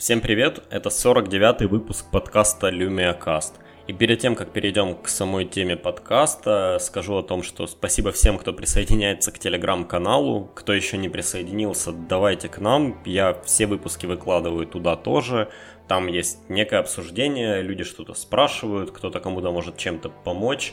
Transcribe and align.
Всем 0.00 0.22
привет, 0.22 0.62
это 0.70 0.88
49-й 0.88 1.66
выпуск 1.66 2.06
подкаста 2.10 2.70
LumiaCast. 2.70 3.56
И 3.86 3.92
перед 3.92 4.18
тем, 4.18 4.34
как 4.34 4.50
перейдем 4.50 4.94
к 4.94 5.08
самой 5.08 5.44
теме 5.44 5.76
подкаста, 5.76 6.78
скажу 6.80 7.16
о 7.16 7.22
том, 7.22 7.42
что 7.42 7.66
спасибо 7.66 8.10
всем, 8.10 8.38
кто 8.38 8.54
присоединяется 8.54 9.30
к 9.30 9.38
телеграм-каналу. 9.38 10.50
Кто 10.54 10.72
еще 10.72 10.96
не 10.96 11.10
присоединился, 11.10 11.92
давайте 11.92 12.48
к 12.48 12.56
нам. 12.60 13.02
Я 13.04 13.38
все 13.44 13.66
выпуски 13.66 14.06
выкладываю 14.06 14.66
туда 14.66 14.96
тоже. 14.96 15.50
Там 15.86 16.06
есть 16.06 16.48
некое 16.48 16.80
обсуждение, 16.80 17.60
люди 17.60 17.84
что-то 17.84 18.14
спрашивают, 18.14 18.92
кто-то 18.92 19.20
кому-то 19.20 19.52
может 19.52 19.76
чем-то 19.76 20.08
помочь. 20.08 20.72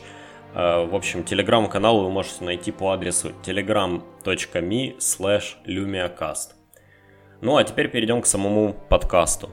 Э, 0.54 0.86
в 0.86 0.94
общем, 0.94 1.22
телеграм-канал 1.22 2.00
вы 2.00 2.08
можете 2.08 2.44
найти 2.44 2.72
по 2.72 2.92
адресу 2.92 3.32
telegram.me 3.44 4.96
slash 4.96 5.56
lumiacast. 5.66 6.57
Ну 7.40 7.56
а 7.56 7.64
теперь 7.64 7.88
перейдем 7.88 8.20
к 8.20 8.26
самому 8.26 8.74
подкасту. 8.88 9.50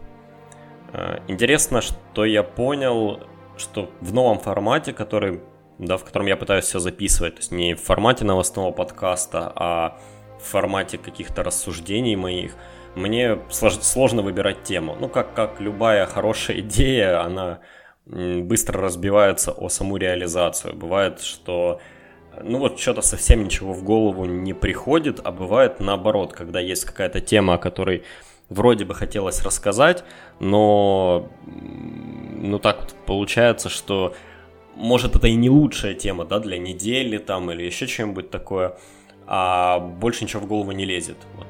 Э, 0.94 1.20
интересно, 1.28 1.82
что 1.82 2.26
я 2.26 2.42
понял, 2.42 3.20
что 3.58 3.92
в 4.02 4.14
новом 4.14 4.40
формате, 4.40 4.92
который, 4.92 5.42
да, 5.78 5.98
в 5.98 6.04
котором 6.04 6.26
я 6.26 6.36
пытаюсь 6.36 6.66
все 6.66 6.80
записывать, 6.80 7.36
то 7.36 7.40
есть 7.42 7.52
не 7.52 7.76
в 7.76 7.82
формате 7.82 8.26
новостного 8.26 8.72
подкаста, 8.72 9.52
а 9.56 10.00
в 10.40 10.44
формате 10.44 10.98
каких-то 10.98 11.44
рассуждений 11.44 12.16
моих, 12.16 12.56
мне 12.96 13.38
сложно 13.50 14.22
выбирать 14.22 14.64
тему. 14.64 14.96
Ну, 15.00 15.08
как, 15.08 15.34
как 15.34 15.60
любая 15.60 16.06
хорошая 16.08 16.60
идея, 16.62 17.22
она 17.22 17.60
быстро 18.06 18.82
разбивается 18.82 19.52
о 19.52 19.70
саму 19.70 19.98
реализацию. 19.98 20.76
Бывает, 20.76 21.22
что 21.22 21.82
ну 22.44 22.60
вот 22.60 22.80
что-то 22.80 23.02
совсем 23.02 23.44
ничего 23.44 23.74
в 23.74 23.84
голову 23.84 24.26
не 24.26 24.54
приходит, 24.54 25.20
а 25.24 25.32
бывает 25.32 25.80
наоборот, 25.80 26.34
когда 26.34 26.60
есть 26.60 26.86
какая-то 26.86 27.22
тема, 27.22 27.56
о 27.56 27.58
которой 27.58 28.04
вроде 28.50 28.86
бы 28.86 28.94
хотелось 28.94 29.44
рассказать, 29.44 30.04
но 30.40 31.30
ну 31.46 32.60
так 32.60 32.82
вот 32.82 32.96
получается, 33.06 33.70
что 33.70 34.14
может 34.76 35.16
это 35.16 35.28
и 35.28 35.36
не 35.36 35.50
лучшая 35.50 35.94
тема, 35.94 36.26
да, 36.26 36.40
для 36.40 36.58
недели 36.58 37.18
там 37.18 37.52
или 37.52 37.64
еще 37.64 37.88
чем-нибудь 37.88 38.30
такое, 38.30 38.78
а 39.28 39.80
больше 39.80 40.24
ничего 40.24 40.42
в 40.44 40.48
голову 40.48 40.72
не 40.72 40.86
лезет. 40.86 41.18
Вот. 41.36 41.48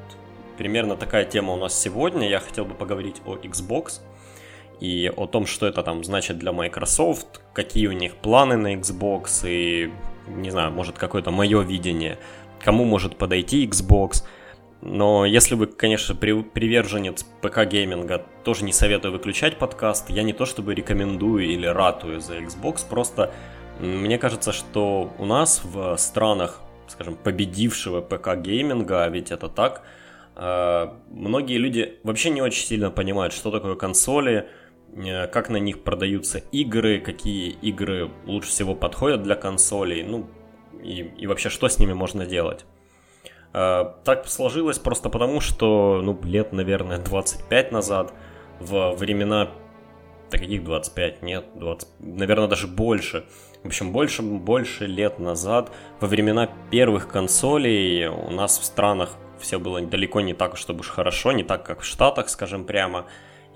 Примерно 0.56 0.96
такая 0.96 1.24
тема 1.24 1.52
у 1.52 1.56
нас 1.56 1.78
сегодня. 1.78 2.28
Я 2.28 2.40
хотел 2.40 2.64
бы 2.64 2.74
поговорить 2.74 3.20
о 3.26 3.34
Xbox 3.36 4.00
и 4.80 5.12
о 5.14 5.26
том, 5.26 5.46
что 5.46 5.66
это 5.66 5.82
там 5.82 6.02
значит 6.04 6.38
для 6.38 6.52
Microsoft, 6.52 7.42
какие 7.52 7.88
у 7.88 7.92
них 7.92 8.14
планы 8.16 8.56
на 8.56 8.74
Xbox 8.74 9.46
и 9.46 9.92
не 10.26 10.50
знаю, 10.50 10.72
может 10.72 10.98
какое-то 10.98 11.30
мое 11.30 11.62
видение, 11.62 12.18
кому 12.62 12.84
может 12.84 13.16
подойти 13.16 13.66
Xbox. 13.66 14.24
Но 14.82 15.24
если 15.24 15.54
вы, 15.54 15.66
конечно, 15.66 16.14
при, 16.14 16.42
приверженец 16.42 17.26
ПК-гейминга, 17.42 18.24
тоже 18.44 18.64
не 18.64 18.72
советую 18.72 19.12
выключать 19.12 19.58
подкаст. 19.58 20.10
Я 20.10 20.22
не 20.22 20.32
то 20.32 20.44
чтобы 20.44 20.74
рекомендую 20.74 21.46
или 21.46 21.66
ратую 21.66 22.20
за 22.20 22.38
Xbox, 22.38 22.86
просто 22.88 23.32
мне 23.80 24.18
кажется, 24.18 24.52
что 24.52 25.12
у 25.18 25.24
нас 25.24 25.62
в 25.64 25.96
странах, 25.96 26.60
скажем, 26.88 27.16
победившего 27.16 28.00
ПК-гейминга, 28.00 29.04
а 29.04 29.08
ведь 29.08 29.30
это 29.30 29.48
так, 29.48 29.82
э, 30.36 30.88
многие 31.10 31.58
люди 31.58 31.98
вообще 32.02 32.30
не 32.30 32.42
очень 32.42 32.64
сильно 32.66 32.90
понимают, 32.90 33.34
что 33.34 33.50
такое 33.50 33.74
консоли, 33.74 34.48
как 35.32 35.50
на 35.50 35.58
них 35.58 35.82
продаются 35.82 36.38
игры, 36.38 37.00
какие 37.00 37.50
игры 37.50 38.10
лучше 38.26 38.48
всего 38.48 38.74
подходят 38.74 39.22
для 39.22 39.34
консолей, 39.34 40.02
ну 40.02 40.26
и, 40.82 41.12
и 41.18 41.26
вообще 41.26 41.48
что 41.48 41.68
с 41.68 41.78
ними 41.78 41.92
можно 41.92 42.26
делать. 42.26 42.64
Э, 43.52 43.84
так 44.04 44.26
сложилось 44.26 44.78
просто 44.78 45.08
потому, 45.08 45.40
что 45.40 46.00
ну, 46.02 46.18
лет, 46.24 46.52
наверное, 46.52 46.98
25 46.98 47.72
назад, 47.72 48.12
в 48.60 48.92
времена 48.92 49.50
таких 50.30 50.64
25, 50.64 51.22
нет, 51.22 51.44
20, 51.54 51.88
наверное, 52.00 52.48
даже 52.48 52.66
больше. 52.66 53.24
В 53.62 53.66
общем, 53.66 53.92
больше, 53.92 54.22
больше 54.22 54.86
лет 54.86 55.18
назад, 55.18 55.72
во 56.00 56.08
времена 56.08 56.48
первых 56.70 57.08
консолей 57.08 58.06
у 58.06 58.30
нас 58.30 58.58
в 58.58 58.64
странах 58.64 59.16
все 59.38 59.58
было 59.58 59.80
далеко 59.80 60.20
не 60.20 60.34
так, 60.34 60.56
чтобы 60.56 60.80
уж 60.80 60.88
хорошо, 60.88 61.32
не 61.32 61.42
так, 61.42 61.64
как 61.64 61.80
в 61.80 61.84
Штатах, 61.84 62.28
скажем 62.28 62.64
прямо. 62.64 63.06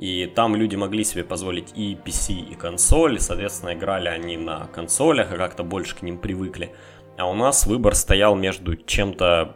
И 0.01 0.27
там 0.27 0.57
люди 0.57 0.77
могли 0.77 1.05
себе 1.05 1.25
позволить 1.25 1.73
и 1.77 1.95
PC, 1.95 2.33
и 2.33 2.55
консоль, 2.55 3.21
соответственно, 3.21 3.75
играли 3.75 4.09
они 4.09 4.39
на 4.39 4.67
консолях, 4.69 5.33
и 5.33 5.37
как-то 5.37 5.63
больше 5.63 5.95
к 5.95 6.03
ним 6.03 6.17
привыкли. 6.17 6.75
А 7.19 7.29
у 7.29 7.35
нас 7.35 7.67
выбор 7.67 7.95
стоял 7.95 8.35
между 8.35 8.77
чем-то 8.77 9.55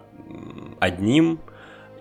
одним, 0.81 1.41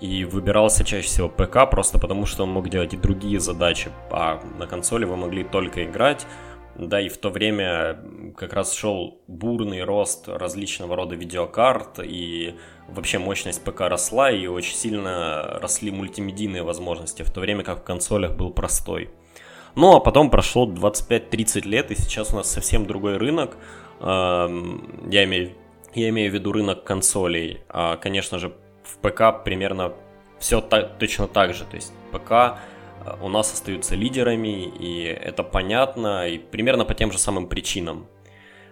и 0.01 0.25
выбирался 0.25 0.83
чаще 0.83 1.07
всего 1.07 1.29
ПК, 1.29 1.69
просто 1.71 1.97
потому 1.97 2.25
что 2.25 2.43
он 2.43 2.49
мог 2.49 2.67
делать 2.67 2.93
и 2.93 2.97
другие 2.97 3.39
задачи, 3.39 3.89
а 4.11 4.43
на 4.59 4.67
консоли 4.67 5.05
вы 5.05 5.15
могли 5.15 5.45
только 5.45 5.85
играть, 5.85 6.27
да, 6.75 6.99
и 6.99 7.09
в 7.09 7.17
то 7.17 7.29
время 7.29 7.99
как 8.35 8.53
раз 8.53 8.73
шел 8.73 9.21
бурный 9.27 9.83
рост 9.83 10.27
различного 10.27 10.95
рода 10.95 11.15
видеокарт, 11.15 11.99
и 12.03 12.55
вообще 12.87 13.19
мощность 13.19 13.63
ПК 13.63 13.81
росла, 13.81 14.31
и 14.31 14.47
очень 14.47 14.75
сильно 14.75 15.59
росли 15.61 15.91
мультимедийные 15.91 16.63
возможности, 16.63 17.23
в 17.23 17.31
то 17.31 17.41
время 17.41 17.63
как 17.63 17.81
в 17.81 17.83
консолях 17.83 18.35
был 18.35 18.51
простой. 18.51 19.09
Ну, 19.75 19.95
а 19.95 19.99
потом 19.99 20.29
прошло 20.29 20.67
25-30 20.67 21.67
лет, 21.67 21.91
и 21.91 21.95
сейчас 21.95 22.33
у 22.33 22.37
нас 22.37 22.51
совсем 22.51 22.85
другой 22.85 23.17
рынок. 23.17 23.57
Эм, 23.99 25.09
я 25.09 25.23
имею, 25.23 25.53
я 25.95 26.09
имею 26.09 26.31
в 26.31 26.33
виду 26.33 26.51
рынок 26.51 26.83
консолей. 26.83 27.61
А, 27.69 27.97
конечно 27.97 28.37
же, 28.37 28.53
в 28.83 28.97
ПК 28.97 29.43
примерно 29.43 29.93
все 30.39 30.61
так, 30.61 30.99
точно 30.99 31.27
так 31.27 31.55
же. 31.55 31.63
То 31.65 31.75
есть 31.75 31.91
ПК 32.11 32.59
у 33.21 33.29
нас 33.29 33.53
остаются 33.53 33.95
лидерами, 33.95 34.65
и 34.79 35.03
это 35.03 35.43
понятно, 35.43 36.27
и 36.27 36.37
примерно 36.37 36.85
по 36.85 36.93
тем 36.93 37.11
же 37.11 37.17
самым 37.17 37.47
причинам. 37.47 38.07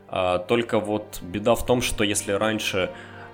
А, 0.08 0.40
только 0.40 0.80
вот 0.80 1.20
беда 1.22 1.56
в 1.56 1.66
том, 1.66 1.82
что 1.82 2.04
если 2.04 2.34
раньше, 2.34 2.92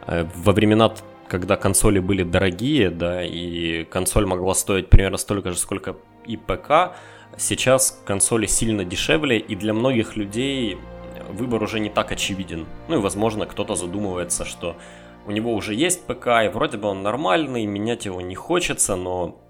э, 0.07 0.25
во 0.35 0.53
времена, 0.53 0.93
когда 1.27 1.55
консоли 1.55 1.99
были 1.99 2.23
дорогие, 2.23 2.89
да, 2.89 3.23
и 3.23 3.83
консоль 3.85 4.25
могла 4.25 4.53
стоить 4.53 4.89
примерно 4.89 5.17
столько 5.17 5.51
же, 5.51 5.57
сколько 5.57 5.95
и 6.25 6.37
ПК, 6.37 6.95
сейчас 7.37 8.01
консоли 8.05 8.45
сильно 8.45 8.85
дешевле, 8.85 9.37
и 9.37 9.55
для 9.55 9.73
многих 9.73 10.15
людей 10.15 10.77
выбор 11.29 11.63
уже 11.63 11.79
не 11.79 11.89
так 11.89 12.11
очевиден. 12.11 12.65
Ну 12.87 12.97
и, 12.97 13.01
возможно, 13.01 13.45
кто-то 13.45 13.75
задумывается, 13.75 14.45
что 14.45 14.77
у 15.25 15.31
него 15.31 15.53
уже 15.53 15.73
есть 15.73 16.05
ПК, 16.05 16.27
и 16.45 16.47
вроде 16.47 16.77
бы 16.77 16.87
он 16.87 17.03
нормальный, 17.03 17.65
менять 17.65 18.05
его 18.05 18.21
не 18.21 18.35
хочется, 18.35 18.95
но 18.95 19.41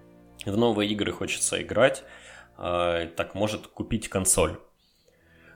в 0.51 0.57
новые 0.57 0.89
игры 0.89 1.11
хочется 1.11 1.61
играть, 1.61 2.03
э, 2.57 3.09
так 3.15 3.35
может 3.35 3.67
купить 3.67 4.09
консоль. 4.09 4.57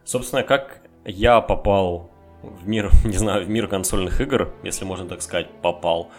Собственно, 0.04 0.44
как 0.44 0.82
я 1.06 1.42
попал 1.42 2.12
в 2.42 2.68
мир, 2.68 2.90
не 3.06 3.18
знаю, 3.18 3.46
в 3.46 3.50
мир 3.50 3.68
консольных 3.68 4.22
игр, 4.22 4.54
если 4.64 4.86
можно 4.86 5.08
так 5.08 5.22
сказать, 5.22 5.48
попал. 5.62 6.12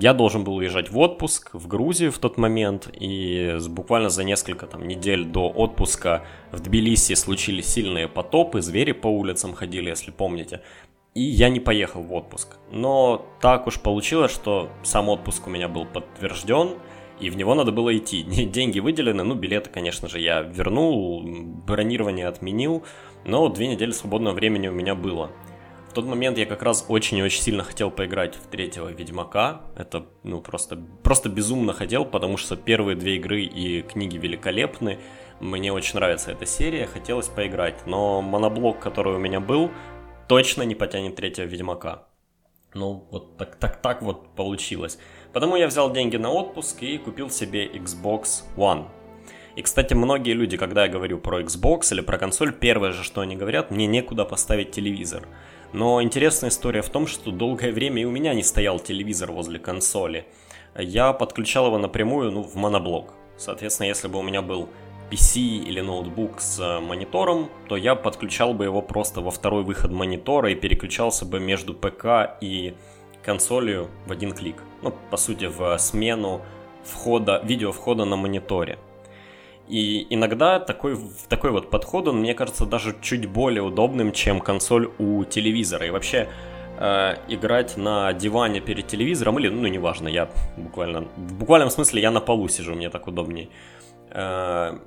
Я 0.00 0.12
должен 0.12 0.42
был 0.42 0.56
уезжать 0.56 0.90
в 0.90 0.98
отпуск 0.98 1.50
в 1.52 1.68
Грузию 1.68 2.10
в 2.10 2.18
тот 2.18 2.36
момент, 2.36 2.88
и 2.92 3.58
буквально 3.68 4.10
за 4.10 4.24
несколько 4.24 4.66
там, 4.66 4.88
недель 4.88 5.24
до 5.24 5.48
отпуска 5.48 6.24
в 6.50 6.58
Тбилиси 6.58 7.14
случились 7.14 7.66
сильные 7.66 8.08
потопы, 8.08 8.60
звери 8.60 8.90
по 8.90 9.06
улицам 9.06 9.54
ходили, 9.54 9.90
если 9.90 10.10
помните. 10.10 10.62
И 11.14 11.20
я 11.20 11.48
не 11.48 11.60
поехал 11.60 12.02
в 12.02 12.12
отпуск. 12.12 12.56
Но 12.72 13.24
так 13.40 13.68
уж 13.68 13.78
получилось, 13.78 14.32
что 14.32 14.68
сам 14.82 15.08
отпуск 15.08 15.46
у 15.46 15.50
меня 15.50 15.68
был 15.68 15.84
подтвержден, 15.84 16.70
и 17.20 17.30
в 17.30 17.36
него 17.36 17.54
надо 17.54 17.72
было 17.72 17.96
идти. 17.96 18.22
Деньги 18.46 18.80
выделены, 18.80 19.22
ну, 19.22 19.34
билеты, 19.34 19.70
конечно 19.70 20.08
же, 20.08 20.20
я 20.20 20.42
вернул, 20.42 21.22
бронирование 21.66 22.26
отменил, 22.26 22.84
но 23.24 23.48
две 23.48 23.68
недели 23.68 23.92
свободного 23.92 24.34
времени 24.34 24.68
у 24.68 24.72
меня 24.72 24.94
было. 24.94 25.30
В 25.92 25.94
тот 25.94 26.06
момент 26.06 26.38
я 26.38 26.46
как 26.46 26.62
раз 26.62 26.86
очень 26.88 27.18
и 27.18 27.22
очень 27.22 27.42
сильно 27.42 27.62
хотел 27.62 27.90
поиграть 27.90 28.34
в 28.34 28.46
третьего 28.46 28.88
Ведьмака. 28.88 29.60
Это, 29.76 30.06
ну, 30.22 30.40
просто, 30.40 30.78
просто 31.02 31.28
безумно 31.28 31.74
хотел, 31.74 32.06
потому 32.06 32.38
что 32.38 32.56
первые 32.56 32.96
две 32.96 33.16
игры 33.16 33.42
и 33.42 33.82
книги 33.82 34.16
великолепны. 34.16 35.00
Мне 35.38 35.70
очень 35.70 35.96
нравится 35.96 36.30
эта 36.30 36.46
серия, 36.46 36.86
хотелось 36.86 37.28
поиграть. 37.28 37.86
Но 37.86 38.22
моноблок, 38.22 38.80
который 38.80 39.16
у 39.16 39.18
меня 39.18 39.38
был, 39.38 39.70
точно 40.28 40.62
не 40.62 40.74
потянет 40.74 41.16
третьего 41.16 41.44
Ведьмака. 41.44 42.06
Ну, 42.72 43.06
вот 43.10 43.36
так, 43.36 43.56
так, 43.56 43.82
так 43.82 44.00
вот 44.00 44.34
получилось. 44.34 44.98
Потому 45.32 45.56
я 45.56 45.66
взял 45.66 45.90
деньги 45.90 46.16
на 46.16 46.30
отпуск 46.30 46.82
и 46.82 46.98
купил 46.98 47.30
себе 47.30 47.66
Xbox 47.66 48.44
One. 48.56 48.86
И, 49.56 49.62
кстати, 49.62 49.94
многие 49.94 50.32
люди, 50.32 50.56
когда 50.56 50.84
я 50.84 50.90
говорю 50.90 51.18
про 51.18 51.40
Xbox 51.42 51.92
или 51.92 52.00
про 52.00 52.18
консоль, 52.18 52.52
первое 52.52 52.92
же, 52.92 53.02
что 53.02 53.20
они 53.20 53.36
говорят, 53.36 53.70
мне 53.70 53.86
некуда 53.86 54.24
поставить 54.24 54.70
телевизор. 54.70 55.26
Но 55.72 56.02
интересная 56.02 56.50
история 56.50 56.82
в 56.82 56.90
том, 56.90 57.06
что 57.06 57.30
долгое 57.30 57.72
время 57.72 58.02
и 58.02 58.04
у 58.04 58.10
меня 58.10 58.34
не 58.34 58.42
стоял 58.42 58.78
телевизор 58.78 59.32
возле 59.32 59.58
консоли. 59.58 60.26
Я 60.74 61.12
подключал 61.12 61.66
его 61.66 61.78
напрямую 61.78 62.30
ну, 62.30 62.42
в 62.42 62.54
моноблок. 62.56 63.12
Соответственно, 63.36 63.88
если 63.88 64.08
бы 64.08 64.18
у 64.18 64.22
меня 64.22 64.42
был 64.42 64.68
PC 65.10 65.40
или 65.40 65.80
ноутбук 65.80 66.40
с 66.40 66.80
монитором, 66.80 67.50
то 67.68 67.76
я 67.76 67.94
подключал 67.94 68.54
бы 68.54 68.64
его 68.64 68.80
просто 68.80 69.20
во 69.20 69.30
второй 69.30 69.62
выход 69.64 69.90
монитора 69.90 70.50
и 70.50 70.54
переключался 70.54 71.26
бы 71.26 71.40
между 71.40 71.74
ПК 71.74 72.38
и 72.40 72.74
консолью 73.24 73.88
в 74.06 74.12
один 74.12 74.32
клик. 74.32 74.56
Ну, 74.82 74.94
по 75.10 75.16
сути, 75.16 75.46
в 75.46 75.78
смену 75.78 76.42
входа, 76.84 77.40
видео 77.44 77.72
входа 77.72 78.04
на 78.04 78.16
мониторе. 78.16 78.78
И 79.68 80.06
иногда 80.10 80.58
такой, 80.58 80.98
такой 81.28 81.50
вот 81.50 81.70
подход, 81.70 82.08
он, 82.08 82.20
мне 82.20 82.34
кажется, 82.34 82.66
даже 82.66 82.96
чуть 83.00 83.26
более 83.26 83.62
удобным, 83.62 84.12
чем 84.12 84.40
консоль 84.40 84.90
у 84.98 85.24
телевизора. 85.24 85.86
И 85.86 85.90
вообще, 85.90 86.28
э, 86.78 87.14
играть 87.28 87.76
на 87.76 88.12
диване 88.12 88.60
перед 88.60 88.86
телевизором, 88.86 89.38
или, 89.38 89.48
ну, 89.48 89.66
неважно, 89.68 90.08
я 90.08 90.28
буквально, 90.56 91.02
в 91.16 91.34
буквальном 91.38 91.70
смысле 91.70 92.02
я 92.02 92.10
на 92.10 92.20
полу 92.20 92.48
сижу, 92.48 92.74
мне 92.74 92.90
так 92.90 93.06
удобнее. 93.06 93.48
Э, 94.10 94.78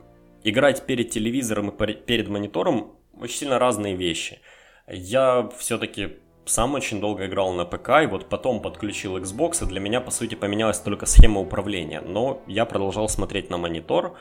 играть 0.44 0.86
перед 0.86 1.10
телевизором 1.10 1.70
и 1.70 1.94
перед 1.94 2.28
монитором 2.28 2.92
очень 3.20 3.38
сильно 3.38 3.60
разные 3.60 3.96
вещи. 3.96 4.40
Я 4.88 5.50
все-таки 5.58 6.20
сам 6.46 6.76
очень 6.76 7.02
долго 7.02 7.26
играл 7.26 7.54
на 7.54 7.66
ПК, 7.66 8.04
и 8.04 8.06
вот 8.06 8.28
потом 8.30 8.62
подключил 8.62 9.18
Xbox, 9.18 9.64
и 9.64 9.68
для 9.68 9.80
меня, 9.80 10.00
по 10.00 10.12
сути, 10.12 10.36
поменялась 10.36 10.80
только 10.80 11.06
схема 11.06 11.42
управления. 11.42 12.02
Но 12.02 12.42
я 12.48 12.66
продолжал 12.66 13.10
смотреть 13.10 13.50
на 13.50 13.58
монитор, 13.58 14.16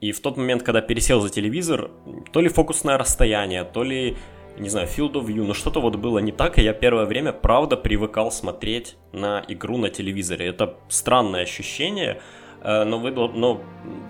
и 0.00 0.12
в 0.12 0.20
тот 0.20 0.36
момент, 0.36 0.62
когда 0.62 0.80
пересел 0.80 1.20
за 1.20 1.28
телевизор, 1.28 1.90
то 2.32 2.40
ли 2.40 2.48
фокусное 2.48 2.98
расстояние, 2.98 3.64
то 3.64 3.84
ли, 3.84 4.16
не 4.58 4.68
знаю, 4.68 4.88
field 4.88 5.12
of 5.12 5.26
view, 5.26 5.44
но 5.44 5.54
что-то 5.54 5.80
вот 5.80 5.96
было 5.96 6.18
не 6.18 6.32
так, 6.32 6.58
и 6.58 6.62
я 6.62 6.72
первое 6.72 7.04
время, 7.04 7.32
правда, 7.32 7.76
привыкал 7.76 8.32
смотреть 8.32 8.96
на 9.12 9.44
игру 9.46 9.76
на 9.76 9.90
телевизоре. 9.90 10.46
Это 10.46 10.76
странное 10.88 11.42
ощущение, 11.42 12.20
э, 12.62 12.84
но, 12.84 12.98
вы, 12.98 13.12
но 13.12 13.60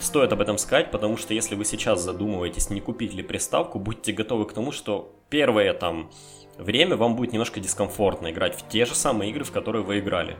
стоит 0.00 0.32
об 0.32 0.40
этом 0.40 0.56
сказать, 0.56 0.90
потому 0.90 1.16
что 1.16 1.34
если 1.34 1.56
вы 1.56 1.64
сейчас 1.64 2.00
задумываетесь, 2.00 2.70
не 2.70 2.80
купить 2.80 3.12
ли 3.12 3.22
приставку, 3.22 3.78
будьте 3.78 4.12
готовы 4.12 4.46
к 4.46 4.52
тому, 4.54 4.72
что 4.72 5.14
первое 5.28 5.74
там 5.74 6.10
время 6.58 6.96
вам 6.96 7.16
будет 7.16 7.32
немножко 7.32 7.60
дискомфортно 7.60 8.30
играть 8.30 8.54
в 8.54 8.68
те 8.68 8.84
же 8.84 8.94
самые 8.94 9.30
игры, 9.30 9.44
в 9.44 9.52
которые 9.52 9.82
вы 9.82 9.98
играли. 9.98 10.36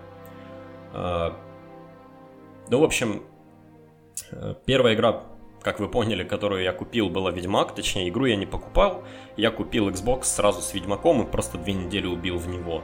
Э, 0.93 1.33
ну, 2.69 2.81
в 2.81 2.85
общем, 2.85 3.23
э, 4.31 4.55
первая 4.65 4.95
игра, 4.95 5.25
как 5.63 5.81
вы 5.81 5.89
поняли, 5.89 6.25
которую 6.25 6.63
я 6.63 6.73
купил, 6.73 7.09
была 7.09 7.31
Ведьмак. 7.31 7.75
Точнее, 7.75 8.09
игру 8.09 8.27
я 8.27 8.37
не 8.37 8.47
покупал. 8.47 9.05
Я 9.37 9.51
купил 9.51 9.89
Xbox 9.89 10.25
сразу 10.25 10.61
с 10.61 10.75
Ведьмаком 10.75 11.23
и 11.23 11.31
просто 11.31 11.59
две 11.59 11.73
недели 11.73 12.07
убил 12.07 12.39
в 12.39 12.49
него. 12.49 12.83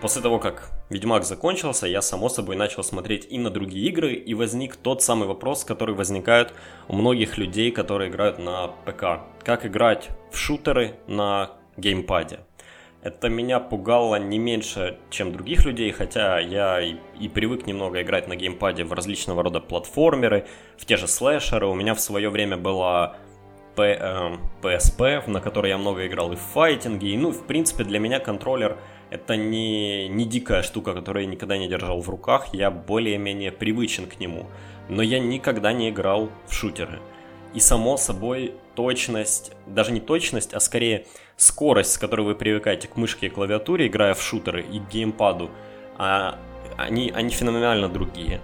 После 0.00 0.20
того, 0.20 0.38
как 0.38 0.70
Ведьмак 0.90 1.24
закончился, 1.24 1.86
я, 1.86 2.02
само 2.02 2.28
собой, 2.28 2.54
начал 2.54 2.84
смотреть 2.84 3.26
и 3.30 3.38
на 3.38 3.50
другие 3.50 3.88
игры, 3.88 4.12
и 4.12 4.34
возник 4.34 4.76
тот 4.76 5.02
самый 5.02 5.26
вопрос, 5.26 5.64
который 5.64 5.94
возникает 5.94 6.52
у 6.86 6.94
многих 6.94 7.38
людей, 7.38 7.70
которые 7.70 8.10
играют 8.10 8.38
на 8.38 8.68
ПК. 8.84 9.22
Как 9.42 9.64
играть 9.64 10.10
в 10.30 10.36
шутеры 10.36 10.96
на 11.06 11.52
геймпаде. 11.76 12.40
Это 13.02 13.28
меня 13.28 13.60
пугало 13.60 14.16
не 14.16 14.38
меньше, 14.38 14.98
чем 15.10 15.32
других 15.32 15.64
людей, 15.64 15.92
хотя 15.92 16.40
я 16.40 16.80
и, 16.80 16.96
и 17.20 17.28
привык 17.28 17.66
немного 17.66 18.02
играть 18.02 18.26
на 18.26 18.34
геймпаде 18.34 18.84
в 18.84 18.92
различного 18.92 19.44
рода 19.44 19.60
платформеры, 19.60 20.46
в 20.76 20.84
те 20.86 20.96
же 20.96 21.06
слэшеры. 21.06 21.68
У 21.68 21.74
меня 21.74 21.94
в 21.94 22.00
свое 22.00 22.30
время 22.30 22.56
была 22.56 23.16
P, 23.76 23.96
э, 24.00 24.36
PSP, 24.62 25.30
на 25.30 25.40
которой 25.40 25.68
я 25.68 25.78
много 25.78 26.06
играл 26.06 26.32
и 26.32 26.36
в 26.36 26.40
файтинге. 26.40 27.10
И, 27.10 27.16
ну, 27.16 27.30
в 27.30 27.46
принципе, 27.46 27.84
для 27.84 28.00
меня 28.00 28.18
контроллер 28.18 28.76
это 29.10 29.36
не, 29.36 30.08
не 30.08 30.24
дикая 30.24 30.62
штука, 30.62 30.92
которую 30.92 31.26
я 31.26 31.30
никогда 31.30 31.56
не 31.58 31.68
держал 31.68 32.00
в 32.00 32.08
руках. 32.08 32.48
Я 32.52 32.70
более-менее 32.70 33.52
привычен 33.52 34.06
к 34.06 34.18
нему. 34.18 34.46
Но 34.88 35.02
я 35.02 35.20
никогда 35.20 35.72
не 35.72 35.90
играл 35.90 36.30
в 36.48 36.52
шутеры. 36.52 36.98
И 37.54 37.60
само 37.60 37.96
собой 37.96 38.54
точность, 38.74 39.52
даже 39.66 39.92
не 39.92 40.00
точность, 40.00 40.54
а 40.54 40.60
скорее 40.60 41.06
скорость, 41.36 41.92
с 41.92 41.98
которой 41.98 42.22
вы 42.22 42.34
привыкаете 42.34 42.88
к 42.88 42.96
мышке 42.96 43.26
и 43.26 43.30
клавиатуре, 43.30 43.86
играя 43.86 44.14
в 44.14 44.22
шутеры 44.22 44.62
и 44.62 44.78
геймпаду, 44.78 45.50
а 45.98 46.38
они, 46.76 47.12
они 47.14 47.30
феноменально 47.30 47.88
другие. 47.88 48.40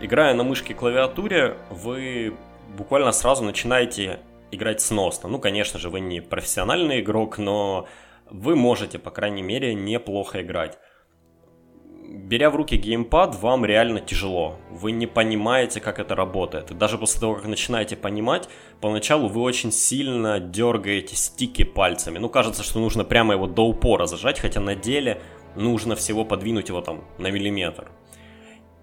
Играя 0.00 0.34
на 0.34 0.44
мышке 0.44 0.72
и 0.72 0.76
клавиатуре, 0.76 1.56
вы 1.70 2.34
буквально 2.76 3.12
сразу 3.12 3.42
начинаете 3.44 4.20
играть 4.50 4.80
сносно. 4.80 5.28
Ну, 5.28 5.38
конечно 5.38 5.78
же, 5.78 5.90
вы 5.90 6.00
не 6.00 6.20
профессиональный 6.20 7.00
игрок, 7.00 7.38
но 7.38 7.86
вы 8.30 8.56
можете, 8.56 8.98
по 8.98 9.10
крайней 9.10 9.42
мере, 9.42 9.74
неплохо 9.74 10.42
играть 10.42 10.78
беря 12.08 12.50
в 12.50 12.56
руки 12.56 12.76
геймпад, 12.76 13.36
вам 13.36 13.64
реально 13.64 14.00
тяжело. 14.00 14.56
Вы 14.70 14.92
не 14.92 15.06
понимаете, 15.06 15.80
как 15.80 15.98
это 15.98 16.14
работает. 16.14 16.70
И 16.70 16.74
даже 16.74 16.98
после 16.98 17.20
того, 17.20 17.34
как 17.34 17.46
начинаете 17.46 17.96
понимать, 17.96 18.48
поначалу 18.80 19.28
вы 19.28 19.42
очень 19.42 19.70
сильно 19.72 20.40
дергаете 20.40 21.16
стики 21.16 21.64
пальцами. 21.64 22.18
Ну, 22.18 22.28
кажется, 22.28 22.62
что 22.62 22.80
нужно 22.80 23.04
прямо 23.04 23.34
его 23.34 23.46
до 23.46 23.62
упора 23.66 24.06
зажать, 24.06 24.40
хотя 24.40 24.60
на 24.60 24.74
деле 24.74 25.20
нужно 25.54 25.96
всего 25.96 26.24
подвинуть 26.24 26.68
его 26.68 26.80
там 26.80 27.04
на 27.18 27.30
миллиметр. 27.30 27.90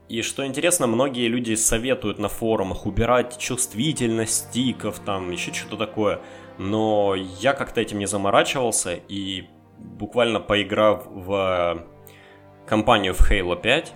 И 0.07 0.21
что 0.21 0.45
интересно, 0.45 0.85
многие 0.85 1.27
люди 1.27 1.55
советуют 1.55 2.19
на 2.19 2.29
форумах 2.29 2.85
убирать 2.85 3.39
чувствительность 3.39 4.49
стиков, 4.49 4.99
там 4.99 5.31
еще 5.31 5.51
что-то 5.51 5.77
такое. 5.77 6.21
Но 6.59 7.15
я 7.15 7.53
как-то 7.53 7.81
этим 7.81 7.97
не 7.97 8.05
заморачивался 8.05 8.99
и 9.07 9.45
буквально 9.79 10.39
поиграв 10.39 11.07
в 11.07 11.85
компанию 12.67 13.13
в 13.13 13.21
Halo 13.21 13.59
5, 13.59 13.93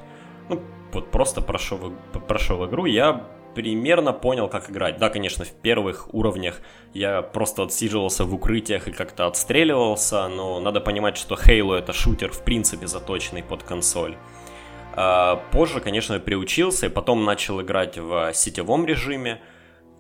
ну, 0.50 0.62
вот 0.92 1.12
просто 1.12 1.42
прошел, 1.42 1.94
прошел 2.27 2.66
игру, 2.66 2.86
я 2.86 3.27
примерно 3.56 4.13
понял, 4.13 4.48
как 4.48 4.69
играть. 4.69 4.98
Да, 5.00 5.10
конечно, 5.10 5.44
в 5.45 5.51
первых 5.51 6.13
уровнях 6.13 6.62
я 6.94 7.21
просто 7.21 7.63
отсиживался 7.63 8.25
в 8.25 8.33
укрытиях 8.33 8.88
и 8.88 8.92
как-то 8.92 9.27
отстреливался, 9.27 10.27
но 10.27 10.60
надо 10.60 10.81
понимать, 10.81 11.18
что 11.18 11.36
Halo 11.36 11.75
это 11.75 11.94
шутер 11.94 12.31
в 12.31 12.44
принципе 12.44 12.88
заточенный 12.88 13.44
под 13.44 13.63
консоль. 13.63 14.16
А 14.94 15.38
позже, 15.51 15.80
конечно, 15.80 16.13
я 16.15 16.19
приучился 16.19 16.88
и 16.88 16.89
потом 16.89 17.24
начал 17.25 17.62
играть 17.62 17.98
в 17.98 18.33
сетевом 18.33 18.86
режиме, 18.86 19.42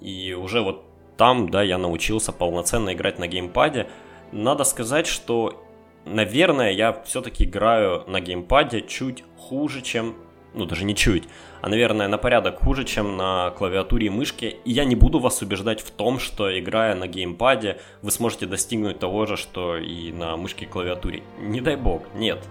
и 0.01 0.33
уже 0.33 0.61
вот 0.61 0.85
там, 1.17 1.49
да, 1.49 1.61
я 1.63 1.77
научился 1.77 2.31
полноценно 2.31 2.93
играть 2.93 3.19
на 3.19 3.27
геймпаде. 3.27 3.87
Надо 4.31 4.63
сказать, 4.63 5.05
что 5.05 5.65
наверное, 6.05 6.71
я 6.71 6.93
все-таки 7.05 7.45
играю 7.45 8.03
на 8.07 8.19
геймпаде 8.19 8.81
чуть 8.81 9.23
хуже, 9.37 9.81
чем... 9.81 10.15
Ну, 10.55 10.65
даже 10.65 10.83
не 10.83 10.95
чуть, 10.95 11.25
а, 11.61 11.69
наверное, 11.69 12.07
на 12.07 12.17
порядок 12.17 12.59
хуже, 12.59 12.83
чем 12.83 13.17
на 13.17 13.51
клавиатуре 13.51 14.07
и 14.07 14.09
мышке. 14.09 14.57
И 14.65 14.71
я 14.71 14.83
не 14.83 14.95
буду 14.95 15.19
вас 15.19 15.43
убеждать 15.43 15.79
в 15.79 15.91
том, 15.91 16.17
что, 16.17 16.57
играя 16.59 16.95
на 16.95 17.05
геймпаде, 17.05 17.79
вы 18.01 18.09
сможете 18.09 18.47
достигнуть 18.47 18.97
того 18.97 19.27
же, 19.27 19.37
что 19.37 19.77
и 19.77 20.11
на 20.11 20.37
мышке 20.37 20.65
и 20.65 20.67
клавиатуре. 20.67 21.21
Не 21.39 21.61
дай 21.61 21.75
бог, 21.75 22.01
нет. 22.15 22.43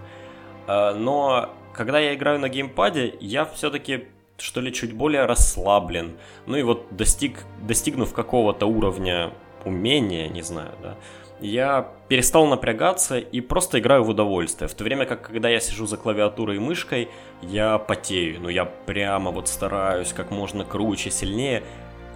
А, 0.65 0.93
но 0.93 1.49
когда 1.73 1.99
я 1.99 2.13
играю 2.13 2.39
на 2.39 2.47
геймпаде, 2.47 3.15
я 3.19 3.43
все-таки 3.45 4.05
что 4.41 4.61
ли 4.61 4.73
чуть 4.73 4.93
более 4.93 5.25
расслаблен. 5.25 6.17
Ну 6.45 6.57
и 6.57 6.63
вот 6.63 6.87
достиг, 6.91 7.45
достигнув 7.61 8.13
какого-то 8.13 8.65
уровня 8.65 9.31
умения, 9.65 10.29
не 10.29 10.41
знаю, 10.41 10.71
да, 10.81 10.95
я 11.41 11.89
перестал 12.07 12.47
напрягаться 12.47 13.17
и 13.17 13.41
просто 13.41 13.79
играю 13.79 14.03
в 14.03 14.09
удовольствие. 14.09 14.67
В 14.67 14.73
то 14.73 14.83
время 14.83 15.05
как, 15.05 15.21
когда 15.21 15.49
я 15.49 15.59
сижу 15.59 15.85
за 15.85 15.97
клавиатурой 15.97 16.57
и 16.57 16.59
мышкой, 16.59 17.09
я 17.41 17.77
потею. 17.77 18.41
Ну, 18.41 18.49
я 18.49 18.65
прямо 18.65 19.31
вот 19.31 19.47
стараюсь 19.47 20.13
как 20.13 20.31
можно 20.31 20.65
круче, 20.65 21.11
сильнее. 21.11 21.63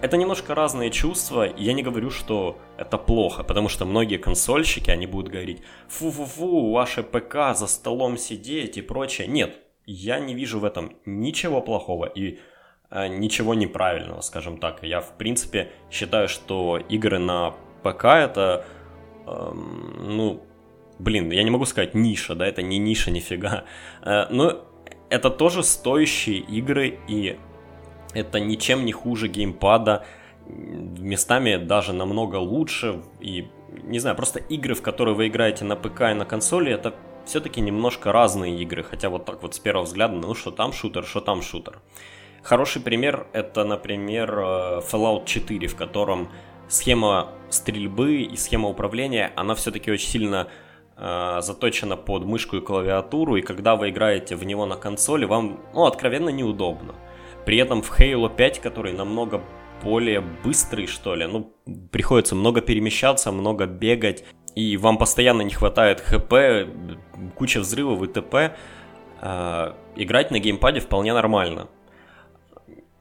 Это 0.02 0.18
немножко 0.18 0.54
разные 0.54 0.90
чувства, 0.90 1.46
и 1.46 1.64
я 1.64 1.72
не 1.72 1.82
говорю, 1.82 2.10
что 2.10 2.58
это 2.76 2.98
плохо, 2.98 3.42
потому 3.42 3.70
что 3.70 3.86
многие 3.86 4.18
консольщики, 4.18 4.90
они 4.90 5.06
будут 5.06 5.32
говорить, 5.32 5.62
фу-фу-фу, 5.88 6.72
ваше 6.72 7.02
ПК 7.02 7.54
за 7.54 7.66
столом 7.66 8.18
сидеть 8.18 8.76
и 8.76 8.82
прочее. 8.82 9.26
Нет, 9.28 9.56
я 9.86 10.18
не 10.18 10.34
вижу 10.34 10.58
в 10.58 10.64
этом 10.66 10.96
ничего 11.06 11.62
плохого 11.62 12.04
и 12.04 12.38
э, 12.90 13.06
ничего 13.06 13.54
неправильного, 13.54 14.20
скажем 14.20 14.58
так. 14.58 14.82
Я, 14.82 15.00
в 15.00 15.16
принципе, 15.16 15.70
считаю, 15.90 16.28
что 16.28 16.78
игры 16.90 17.18
на 17.18 17.54
ПК 17.82 18.04
это 18.04 18.66
ну, 19.26 20.42
блин, 20.98 21.30
я 21.30 21.42
не 21.42 21.50
могу 21.50 21.64
сказать 21.64 21.94
ниша, 21.94 22.34
да, 22.34 22.46
это 22.46 22.62
не 22.62 22.78
ниша 22.78 23.10
нифига, 23.10 23.64
э, 24.02 24.26
но 24.30 24.64
это 25.10 25.30
тоже 25.30 25.62
стоящие 25.62 26.38
игры, 26.38 26.98
и 27.08 27.38
это 28.12 28.40
ничем 28.40 28.84
не 28.84 28.92
хуже 28.92 29.28
геймпада, 29.28 30.04
местами 30.46 31.56
даже 31.56 31.92
намного 31.92 32.36
лучше, 32.36 33.02
и, 33.20 33.48
не 33.82 33.98
знаю, 33.98 34.16
просто 34.16 34.40
игры, 34.40 34.74
в 34.74 34.82
которые 34.82 35.14
вы 35.14 35.28
играете 35.28 35.64
на 35.64 35.76
ПК 35.76 36.02
и 36.02 36.14
на 36.14 36.24
консоли, 36.24 36.72
это 36.72 36.94
все-таки 37.24 37.60
немножко 37.60 38.12
разные 38.12 38.60
игры, 38.62 38.82
хотя 38.82 39.08
вот 39.08 39.24
так 39.24 39.42
вот 39.42 39.54
с 39.54 39.58
первого 39.58 39.84
взгляда, 39.84 40.14
ну 40.14 40.34
что 40.34 40.50
там 40.50 40.72
шутер, 40.72 41.04
что 41.04 41.20
там 41.20 41.42
шутер. 41.42 41.80
Хороший 42.42 42.82
пример 42.82 43.26
это, 43.32 43.64
например, 43.64 44.38
э, 44.38 44.42
Fallout 44.80 45.24
4, 45.24 45.66
в 45.66 45.76
котором 45.76 46.28
схема 46.74 47.28
стрельбы 47.50 48.22
и 48.22 48.36
схема 48.36 48.68
управления, 48.68 49.32
она 49.36 49.54
все-таки 49.54 49.92
очень 49.92 50.08
сильно 50.08 50.48
э, 50.96 51.38
заточена 51.40 51.96
под 51.96 52.24
мышку 52.24 52.56
и 52.56 52.60
клавиатуру, 52.60 53.36
и 53.36 53.42
когда 53.42 53.76
вы 53.76 53.90
играете 53.90 54.34
в 54.36 54.44
него 54.44 54.66
на 54.66 54.76
консоли, 54.76 55.24
вам, 55.24 55.60
ну, 55.72 55.84
откровенно 55.84 56.30
неудобно. 56.30 56.94
При 57.46 57.58
этом 57.58 57.82
в 57.82 57.98
Halo 57.98 58.34
5, 58.34 58.60
который 58.60 58.92
намного 58.92 59.40
более 59.82 60.20
быстрый, 60.20 60.86
что 60.86 61.14
ли, 61.14 61.26
ну, 61.26 61.52
приходится 61.92 62.34
много 62.34 62.60
перемещаться, 62.60 63.30
много 63.30 63.66
бегать, 63.66 64.24
и 64.56 64.76
вам 64.76 64.98
постоянно 64.98 65.42
не 65.42 65.52
хватает 65.52 66.00
хп, 66.00 66.34
куча 67.36 67.60
взрывов 67.60 68.02
и 68.02 68.06
т.п., 68.08 68.56
э, 69.20 69.72
играть 69.96 70.30
на 70.32 70.40
геймпаде 70.40 70.80
вполне 70.80 71.12
нормально. 71.12 71.68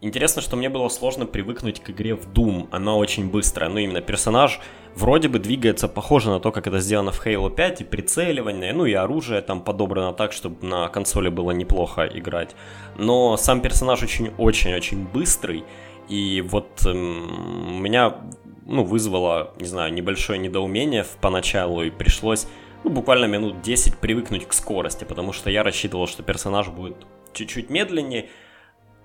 Интересно, 0.03 0.41
что 0.41 0.57
мне 0.57 0.67
было 0.67 0.89
сложно 0.89 1.25
привыкнуть 1.25 1.79
к 1.79 1.89
игре 1.89 2.13
в 2.13 2.27
Doom. 2.27 2.67
Она 2.71 2.97
очень 2.97 3.31
быстрая. 3.31 3.69
Ну, 3.69 3.77
именно 3.77 4.01
персонаж 4.01 4.59
вроде 4.95 5.29
бы 5.29 5.39
двигается 5.39 5.87
похоже 5.87 6.29
на 6.29 6.41
то, 6.41 6.51
как 6.51 6.67
это 6.67 6.81
сделано 6.81 7.13
в 7.13 7.25
Halo 7.25 7.49
5, 7.49 7.79
и 7.79 7.83
прицеливание, 7.85 8.73
ну 8.73 8.85
и 8.85 8.91
оружие 8.91 9.39
там 9.41 9.61
подобрано 9.61 10.11
так, 10.11 10.33
чтобы 10.33 10.67
на 10.67 10.89
консоли 10.89 11.29
было 11.29 11.51
неплохо 11.51 12.05
играть. 12.05 12.53
Но 12.97 13.37
сам 13.37 13.61
персонаж 13.61 14.03
очень-очень-очень 14.03 15.07
быстрый, 15.07 15.63
и 16.09 16.41
вот 16.41 16.85
эм, 16.85 17.81
меня 17.81 18.17
ну, 18.65 18.83
вызвало, 18.83 19.53
не 19.57 19.67
знаю, 19.67 19.93
небольшое 19.93 20.37
недоумение 20.37 21.05
поначалу, 21.21 21.81
и 21.81 21.89
пришлось 21.89 22.45
ну, 22.83 22.89
буквально 22.89 23.23
минут 23.23 23.61
10 23.61 23.99
привыкнуть 23.99 24.49
к 24.49 24.51
скорости, 24.51 25.05
потому 25.05 25.31
что 25.31 25.49
я 25.49 25.63
рассчитывал, 25.63 26.07
что 26.07 26.23
персонаж 26.23 26.67
будет 26.67 26.97
чуть-чуть 27.31 27.69
медленнее, 27.69 28.27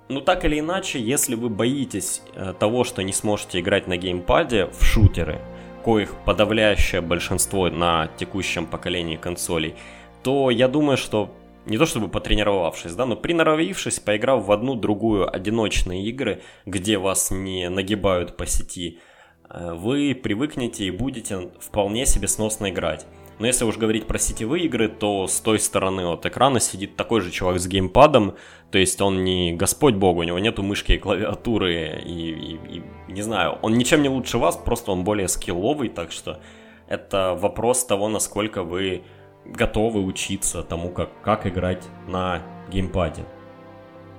ну 0.09 0.21
так 0.21 0.45
или 0.45 0.59
иначе, 0.59 1.01
если 1.01 1.35
вы 1.35 1.49
боитесь 1.49 2.23
э, 2.35 2.55
того, 2.59 2.85
что 2.85 3.03
не 3.03 3.13
сможете 3.13 3.61
играть 3.61 3.87
на 3.87 3.97
геймпаде 3.97 4.67
в 4.67 4.83
шутеры, 4.83 5.41
коих 5.85 6.15
подавляющее 6.25 7.01
большинство 7.01 7.69
на 7.71 8.09
текущем 8.17 8.67
поколении 8.67 9.17
консолей, 9.17 9.75
то 10.23 10.51
я 10.51 10.69
думаю, 10.69 10.97
что 10.97 11.35
не 11.67 11.77
то 11.77 11.87
чтобы 11.87 12.09
потренировавшись, 12.09 12.95
да, 12.95 13.05
но 13.05 13.17
приноровившись, 13.17 14.01
поиграв 14.01 14.47
в 14.47 14.53
одну-другую 14.53 15.33
одиночные 15.33 16.05
игры, 16.05 16.43
где 16.65 16.99
вас 16.99 17.31
не 17.31 17.69
нагибают 17.69 18.37
по 18.37 18.47
сети, 18.47 18.99
э, 19.49 19.75
вы 19.75 20.15
привыкнете 20.15 20.85
и 20.85 20.91
будете 20.91 21.51
вполне 21.61 22.07
себе 22.07 22.29
сносно 22.29 22.71
играть. 22.71 23.07
Но 23.39 23.47
если 23.47 23.65
уж 23.65 23.77
говорить 23.77 24.07
про 24.07 24.19
сетевые 24.19 24.65
игры, 24.65 24.89
то 24.89 25.27
с 25.29 25.39
той 25.41 25.61
стороны 25.61 26.07
от 26.07 26.27
экрана 26.27 26.59
сидит 26.59 26.97
такой 26.97 27.21
же 27.21 27.31
чувак 27.31 27.61
с 27.61 27.69
геймпадом, 27.69 28.35
то 28.71 28.79
есть 28.79 29.01
он 29.01 29.23
не 29.23 29.53
Господь 29.53 29.95
Бог, 29.95 30.17
у 30.17 30.23
него 30.25 30.39
нету 30.39 30.63
мышки 30.63 30.93
и 30.93 30.99
клавиатуры, 30.99 32.03
и, 32.05 32.31
и, 32.31 32.61
и 33.09 33.13
не 33.13 33.23
знаю, 33.23 33.59
он 33.63 33.75
ничем 33.75 34.03
не 34.03 34.09
лучше 34.09 34.39
вас, 34.39 34.57
просто 34.57 34.91
он 34.91 35.05
более 35.05 35.29
скилловый, 35.29 35.89
так 35.89 36.11
что 36.11 36.41
это 36.89 37.37
вопрос 37.39 37.85
того, 37.85 38.09
насколько 38.09 38.65
вы 38.65 39.03
готовы 39.45 40.03
учиться 40.05 40.63
тому, 40.63 40.91
как, 40.91 41.11
как 41.23 41.47
играть 41.47 41.85
на 42.09 42.43
геймпаде. 42.71 43.25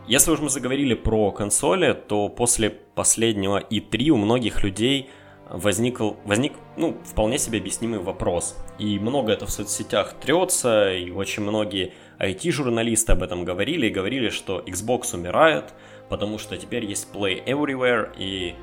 Если 0.07 0.31
уж 0.31 0.39
мы 0.39 0.49
заговорили 0.49 0.95
про 0.95 1.31
консоли, 1.31 1.93
то 1.93 2.29
после 2.29 2.71
последнего 2.71 3.59
E3 3.59 4.09
у 4.09 4.17
многих 4.17 4.63
людей 4.63 5.09
возник, 5.49 5.99
возник 6.25 6.53
ну, 6.77 6.97
вполне 7.03 7.37
себе 7.37 7.59
объяснимый 7.59 7.99
вопрос. 7.99 8.57
И 8.79 8.97
много 8.97 9.33
это 9.33 9.45
в 9.45 9.51
соцсетях 9.51 10.13
трется, 10.19 10.93
и 10.93 11.11
очень 11.11 11.43
многие 11.43 11.93
IT-журналисты 12.17 13.11
об 13.11 13.23
этом 13.23 13.43
говорили, 13.43 13.87
и 13.87 13.89
говорили, 13.89 14.29
что 14.29 14.61
Xbox 14.65 15.13
умирает, 15.13 15.73
потому 16.09 16.37
что 16.37 16.57
теперь 16.57 16.85
есть 16.85 17.09
Play 17.13 17.43
Everywhere, 17.45 18.11
и, 18.17 18.55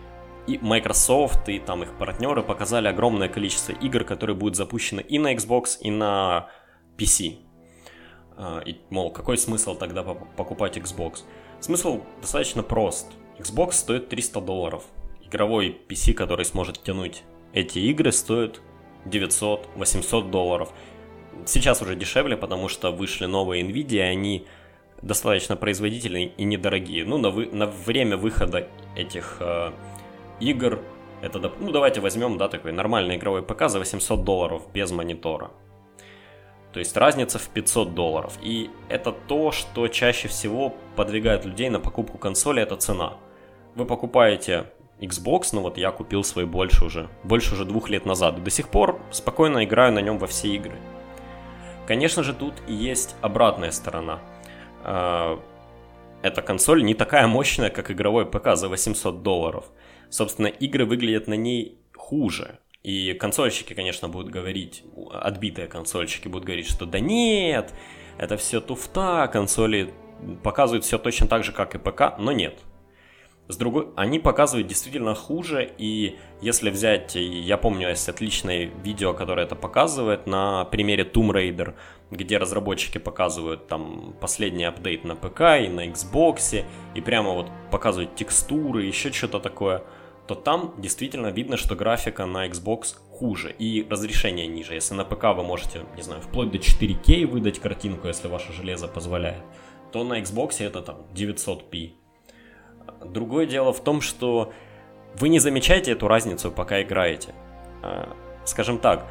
и 0.47 0.59
Microsoft, 0.59 1.49
и 1.49 1.59
там 1.59 1.83
их 1.83 1.97
партнеры 1.99 2.43
показали 2.43 2.89
огромное 2.89 3.29
количество 3.29 3.73
игр, 3.73 4.05
которые 4.05 4.35
будут 4.35 4.57
запущены 4.57 5.03
и 5.03 5.19
на 5.19 5.35
Xbox, 5.35 5.79
и 5.81 5.91
на 5.91 6.49
PC. 6.97 7.37
А, 8.37 8.61
и, 8.65 8.77
мол, 8.91 9.11
какой 9.13 9.37
смысл 9.37 9.77
тогда 9.77 10.03
покупать 10.03 10.79
Xbox? 10.79 11.25
Смысл 11.61 12.01
достаточно 12.21 12.63
прост. 12.63 13.13
Xbox 13.39 13.73
стоит 13.73 14.09
300 14.09 14.41
долларов– 14.41 14.85
игровой 15.27 15.77
PC, 15.89 16.13
который 16.15 16.45
сможет 16.45 16.83
тянуть 16.83 17.23
эти 17.53 17.79
игры, 17.79 18.13
стоит 18.13 18.61
900-800 19.07 20.31
долларов. 20.31 20.73
Сейчас 21.45 21.83
уже 21.83 21.97
дешевле, 21.97 22.37
потому 22.37 22.69
что 22.69 22.91
вышли 22.91 23.27
новые 23.27 23.63
Nvidia, 23.63 24.03
они 24.03 24.47
достаточно 25.03 25.57
производительные 25.57 26.27
и 26.27 26.45
недорогие. 26.45 27.05
Ну, 27.05 27.19
на, 27.19 27.31
вы, 27.31 27.47
на 27.47 27.67
время 27.67 28.17
выхода 28.17 28.69
этих 28.97 29.37
э, 29.41 29.73
игр, 30.41 30.81
это, 31.23 31.53
ну, 31.61 31.71
давайте 31.71 32.01
возьмем, 32.01 32.39
да, 32.39 32.49
такой 32.49 32.73
нормальный 32.73 33.17
игровой 33.17 33.43
ПК 33.43 33.69
за 33.69 33.79
800 33.79 34.25
долларов 34.25 34.63
без 34.73 34.91
монитора. 34.91 35.51
То 36.73 36.81
есть 36.81 36.97
разница 36.97 37.39
в 37.39 37.49
500 37.49 37.95
долларов. 37.95 38.35
И 38.43 38.71
это 38.89 39.13
то, 39.13 39.51
что 39.51 39.89
чаще 39.89 40.29
всего 40.29 40.75
подвигает 40.95 41.47
людей 41.47 41.71
на 41.71 41.81
покупку 41.81 42.19
консоли, 42.19 42.63
это 42.63 42.77
цена. 42.77 43.15
Вы 43.75 43.87
покупаете 43.87 44.67
Xbox, 45.00 45.49
ну 45.53 45.61
вот 45.61 45.79
я 45.79 45.91
купил 45.91 46.25
свой 46.25 46.47
больше 46.47 46.85
уже, 46.85 47.09
больше 47.23 47.55
уже 47.55 47.65
двух 47.65 47.91
лет 47.91 48.07
назад. 48.07 48.43
До 48.43 48.50
сих 48.50 48.69
пор 48.69 49.00
спокойно 49.11 49.65
играю 49.65 49.93
на 49.93 50.00
нем 50.00 50.19
во 50.19 50.26
все 50.26 50.49
игры. 50.49 50.76
Конечно 51.87 52.23
же, 52.23 52.33
тут 52.33 52.55
и 52.67 52.73
есть 52.73 53.15
обратная 53.21 53.71
сторона. 53.71 54.21
А, 54.83 55.41
эта 56.23 56.43
консоль 56.43 56.83
не 56.83 56.95
такая 56.95 57.26
мощная, 57.26 57.71
как 57.71 57.91
игровой 57.91 58.26
ПК 58.26 58.55
за 58.57 58.69
800 58.69 59.23
долларов. 59.23 59.67
Собственно, 60.09 60.47
игры 60.47 60.85
выглядят 60.87 61.29
на 61.29 61.35
ней 61.35 61.79
хуже. 61.95 62.59
И 62.83 63.15
консольщики, 63.15 63.75
конечно, 63.75 64.09
будут 64.09 64.31
говорить, 64.31 64.85
отбитые 65.12 65.67
консольщики 65.67 66.29
будут 66.29 66.45
говорить, 66.45 66.69
что 66.69 66.87
да 66.87 67.00
нет, 67.00 67.75
это 68.17 68.37
все 68.37 68.61
туфта, 68.61 69.29
консоли 69.33 69.93
показывают 70.43 70.85
все 70.85 70.99
точно 70.99 71.26
так 71.26 71.45
же, 71.45 71.53
как 71.53 71.75
и 71.75 71.79
ПК, 71.79 72.19
но 72.19 72.33
нет. 72.33 72.61
С 73.49 73.57
другой, 73.57 73.88
они 73.95 74.19
показывают 74.19 74.67
действительно 74.67 75.15
хуже, 75.15 75.71
и 75.79 76.17
если 76.41 76.69
взять, 76.71 77.15
я 77.15 77.57
помню, 77.57 77.88
есть 77.88 78.09
отличное 78.09 78.65
видео, 78.83 79.15
которое 79.15 79.47
это 79.47 79.55
показывает, 79.55 80.26
на 80.26 80.65
примере 80.65 81.05
Tomb 81.05 81.31
Raider, 81.31 81.75
где 82.11 82.38
разработчики 82.38 82.99
показывают 82.99 83.69
там 83.69 84.17
последний 84.21 84.65
апдейт 84.65 85.05
на 85.05 85.15
ПК 85.15 85.62
и 85.65 85.69
на 85.69 85.87
Xbox, 85.87 86.65
и 86.97 87.00
прямо 87.00 87.35
вот 87.35 87.47
показывают 87.71 88.17
текстуры, 88.17 88.85
еще 88.85 89.12
что-то 89.12 89.38
такое, 89.38 89.85
то 90.26 90.35
там 90.35 90.75
действительно 90.79 91.29
видно, 91.29 91.57
что 91.57 91.76
графика 91.76 92.26
на 92.26 92.49
Xbox 92.49 92.97
хуже 93.12 93.55
и 93.57 93.87
разрешение 93.88 94.49
ниже. 94.49 94.75
Если 94.75 94.95
на 94.95 95.05
ПК 95.05 95.37
вы 95.37 95.45
можете, 95.45 95.83
не 95.95 96.03
знаю, 96.03 96.21
вплоть 96.21 96.50
до 96.50 96.59
4К 96.59 97.26
выдать 97.26 97.61
картинку, 97.61 98.09
если 98.09 98.26
ваше 98.26 98.53
железо 98.53 98.88
позволяет, 98.88 99.45
то 99.93 100.03
на 100.03 100.21
Xbox 100.21 100.65
это 100.65 100.83
там 100.83 101.07
900p 101.15 102.06
Другое 103.05 103.47
дело 103.47 103.73
в 103.73 103.83
том, 103.83 104.00
что 104.00 104.53
вы 105.19 105.29
не 105.29 105.38
замечаете 105.38 105.93
эту 105.93 106.09
разницу, 106.09 106.50
пока 106.50 106.83
играете. 106.83 107.35
А, 107.83 108.15
скажем 108.45 108.79
так, 108.79 109.07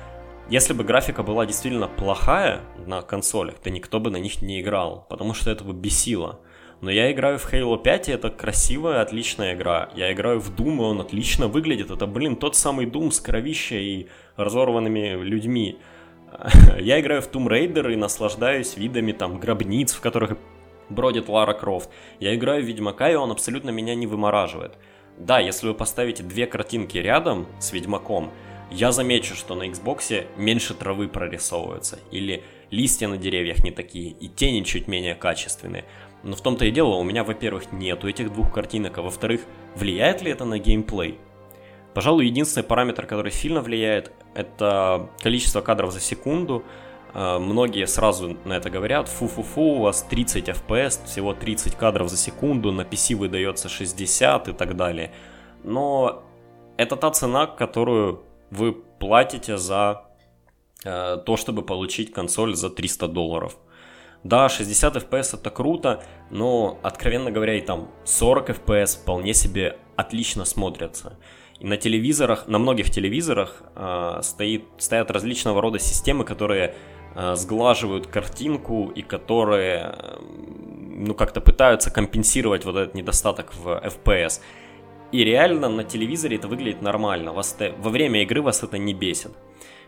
если 0.50 0.74
бы 0.74 0.84
графика 0.84 1.24
была 1.24 1.46
действительно 1.46 1.88
плохая 1.88 2.62
на 2.86 3.02
консолях, 3.02 3.56
то 3.56 3.70
никто 3.70 4.00
бы 4.00 4.12
на 4.12 4.18
них 4.18 4.42
не 4.42 4.62
играл, 4.62 5.06
потому 5.10 5.34
что 5.34 5.50
это 5.50 5.64
бы 5.64 5.74
бесило. 5.74 6.40
Но 6.82 6.92
я 6.92 7.12
играю 7.12 7.40
в 7.40 7.52
Halo 7.52 7.82
5, 7.82 8.10
и 8.10 8.12
это 8.12 8.30
красивая, 8.30 9.02
отличная 9.02 9.56
игра. 9.56 9.90
Я 9.96 10.12
играю 10.14 10.40
в 10.40 10.52
Doom, 10.54 10.76
и 10.76 10.82
он 10.82 11.02
отлично 11.02 11.48
выглядит. 11.48 11.90
Это, 11.90 12.06
блин, 12.06 12.36
тот 12.36 12.56
самый 12.56 12.86
Doom 12.86 13.12
с 13.12 13.20
кровищей 13.20 14.02
и 14.02 14.10
разорванными 14.36 15.24
людьми. 15.24 15.80
Я 16.80 17.00
играю 17.00 17.22
в 17.22 17.32
Tomb 17.32 17.48
Raider 17.48 17.92
и 17.92 17.96
наслаждаюсь 17.96 18.78
видами 18.78 19.14
там 19.14 19.40
гробниц, 19.40 19.94
в 19.94 20.02
которых 20.02 20.38
бродит 20.90 21.30
Лара 21.30 21.54
Крофт. 21.54 21.90
Я 22.20 22.36
играю 22.36 22.64
в 22.64 22.66
Ведьмака, 22.66 23.12
и 23.12 23.16
он 23.16 23.32
абсолютно 23.32 23.70
меня 23.70 23.96
не 23.96 24.08
вымораживает. 24.08 24.78
Да, 25.18 25.40
если 25.40 25.68
вы 25.68 25.74
поставите 25.74 26.24
две 26.24 26.46
картинки 26.46 26.98
рядом 26.98 27.48
с 27.60 27.72
Ведьмаком, 27.72 28.32
я 28.72 28.92
замечу, 28.92 29.36
что 29.36 29.56
на 29.56 29.70
Xbox 29.70 30.26
меньше 30.38 30.74
травы 30.74 31.08
прорисовывается, 31.08 32.00
или 32.12 32.44
листья 32.72 33.08
на 33.08 33.18
деревьях 33.18 33.64
не 33.64 33.72
такие, 33.72 34.10
и 34.10 34.28
тени 34.28 34.64
чуть 34.64 34.88
менее 34.88 35.16
качественные. 35.16 35.86
Но 36.24 36.36
в 36.36 36.42
том-то 36.42 36.66
и 36.66 36.72
дело, 36.72 36.96
у 36.96 37.04
меня, 37.04 37.24
во-первых, 37.24 37.72
нету 37.72 38.10
этих 38.10 38.34
двух 38.34 38.52
картинок, 38.52 38.98
а 38.98 39.04
во-вторых, 39.04 39.42
влияет 39.76 40.22
ли 40.24 40.32
это 40.32 40.44
на 40.46 40.58
геймплей? 40.58 41.20
Пожалуй, 41.94 42.26
единственный 42.26 42.64
параметр, 42.64 43.06
который 43.06 43.32
сильно 43.32 43.62
влияет, 43.62 44.12
это 44.34 45.10
количество 45.22 45.62
кадров 45.62 45.94
за 45.94 46.02
секунду, 46.02 46.66
многие 47.16 47.88
сразу 47.88 48.38
на 48.44 48.54
это 48.58 48.70
говорят, 48.70 49.08
фу-фу-фу, 49.08 49.62
у 49.62 49.80
вас 49.84 50.04
30 50.04 50.50
FPS, 50.50 51.06
всего 51.06 51.34
30 51.34 51.76
кадров 51.76 52.10
за 52.10 52.18
секунду, 52.18 52.74
на 52.74 52.82
PC 52.82 53.16
выдается 53.16 53.70
60 53.70 54.50
и 54.50 54.54
так 54.54 54.76
далее. 54.76 55.12
Но 55.64 56.24
это 56.78 56.98
та 56.98 57.12
цена, 57.12 57.48
которую 57.48 58.24
вы 58.52 58.74
платите 58.74 59.58
за 59.58 60.04
э, 60.84 61.18
то, 61.26 61.38
чтобы 61.38 61.62
получить 61.62 62.12
консоль 62.12 62.54
за 62.56 62.70
300 62.70 63.08
долларов. 63.08 63.58
Да, 64.26 64.50
60 64.50 64.98
FPS 64.98 65.40
это 65.40 65.50
круто, 65.52 66.04
но, 66.32 66.80
откровенно 66.84 67.32
говоря, 67.32 67.54
и 67.54 67.62
там 67.62 67.92
40 68.04 68.50
FPS 68.50 69.00
вполне 69.00 69.34
себе 69.34 69.78
отлично 69.96 70.44
смотрятся. 70.44 71.18
И 71.60 71.66
на 71.66 71.78
телевизорах, 71.78 72.48
на 72.48 72.60
многих 72.60 72.90
телевизорах 72.90 73.64
э, 73.76 74.20
стоит, 74.22 74.66
стоят 74.80 75.12
различного 75.12 75.62
рода 75.62 75.80
системы, 75.80 76.26
которые 76.26 76.76
Э, 76.76 76.95
сглаживают 77.16 78.08
картинку 78.08 78.92
и 78.94 79.02
которые 79.02 79.96
ну 80.98 81.14
как-то 81.14 81.42
пытаются 81.42 81.92
компенсировать 81.92 82.66
вот 82.66 82.76
этот 82.76 82.96
недостаток 82.96 83.54
в 83.54 83.68
FPS. 83.68 84.42
И 85.12 85.24
реально 85.24 85.70
на 85.70 85.84
телевизоре 85.84 86.38
это 86.38 86.48
выглядит 86.48 86.82
нормально. 86.82 87.34
Вас 87.34 87.56
это, 87.58 87.76
во 87.80 87.90
время 87.90 88.24
игры 88.24 88.42
вас 88.42 88.64
это 88.64 88.78
не 88.78 88.94
бесит. 88.94 89.32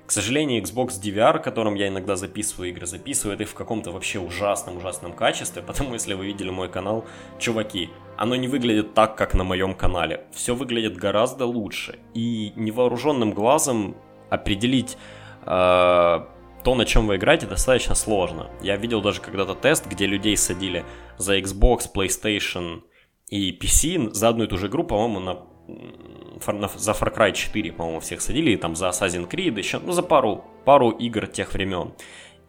К 0.06 0.12
сожалению, 0.12 0.64
Xbox 0.64 1.02
DVR, 1.04 1.40
которым 1.40 1.76
я 1.76 1.90
иногда 1.90 2.16
записываю 2.16 2.70
игры, 2.70 2.86
записывает 2.86 3.42
их 3.42 3.50
в 3.50 3.54
каком-то 3.54 3.92
вообще 3.92 4.20
ужасном-ужасном 4.20 5.12
качестве, 5.12 5.62
потому 5.68 5.94
если 5.94 6.14
вы 6.14 6.28
видели 6.28 6.50
мой 6.50 6.70
канал, 6.70 7.06
чуваки, 7.40 7.90
оно 8.16 8.36
не 8.36 8.48
выглядит 8.48 8.94
так, 8.94 9.18
как 9.18 9.34
на 9.34 9.44
моем 9.44 9.76
канале. 9.76 10.24
Все 10.32 10.56
выглядит 10.56 10.96
гораздо 10.96 11.46
лучше. 11.46 12.00
И 12.14 12.54
невооруженным 12.56 13.34
глазом 13.34 13.98
определить 14.30 14.98
э, 15.46 16.20
то, 16.64 16.76
на 16.76 16.86
чем 16.86 17.08
вы 17.08 17.16
играете, 17.16 17.46
достаточно 17.46 17.96
сложно. 17.96 18.50
Я 18.62 18.76
видел 18.76 19.02
даже 19.02 19.22
когда-то 19.22 19.56
тест, 19.56 19.88
где 19.88 20.06
людей 20.06 20.36
садили 20.36 20.86
за 21.18 21.38
Xbox, 21.40 21.84
PlayStation 21.94 22.82
и 23.30 23.52
PC 23.52 24.12
за 24.14 24.30
одну 24.30 24.46
и 24.46 24.48
ту 24.48 24.58
же 24.58 24.68
игру, 24.68 24.84
по-моему, 24.84 25.20
на, 25.20 26.70
за 26.76 26.92
Far 26.92 27.16
Cry 27.16 27.34
4, 27.34 27.72
по-моему, 27.74 28.00
всех 28.00 28.22
садили, 28.22 28.52
и 28.52 28.58
там 28.58 28.76
за 28.76 28.90
Assassin's 28.90 29.30
Creed, 29.30 29.58
еще, 29.58 29.80
ну, 29.80 29.92
за 29.92 30.04
пару, 30.04 30.46
пару 30.66 30.92
игр 30.92 31.28
тех 31.28 31.54
времен. 31.54 31.94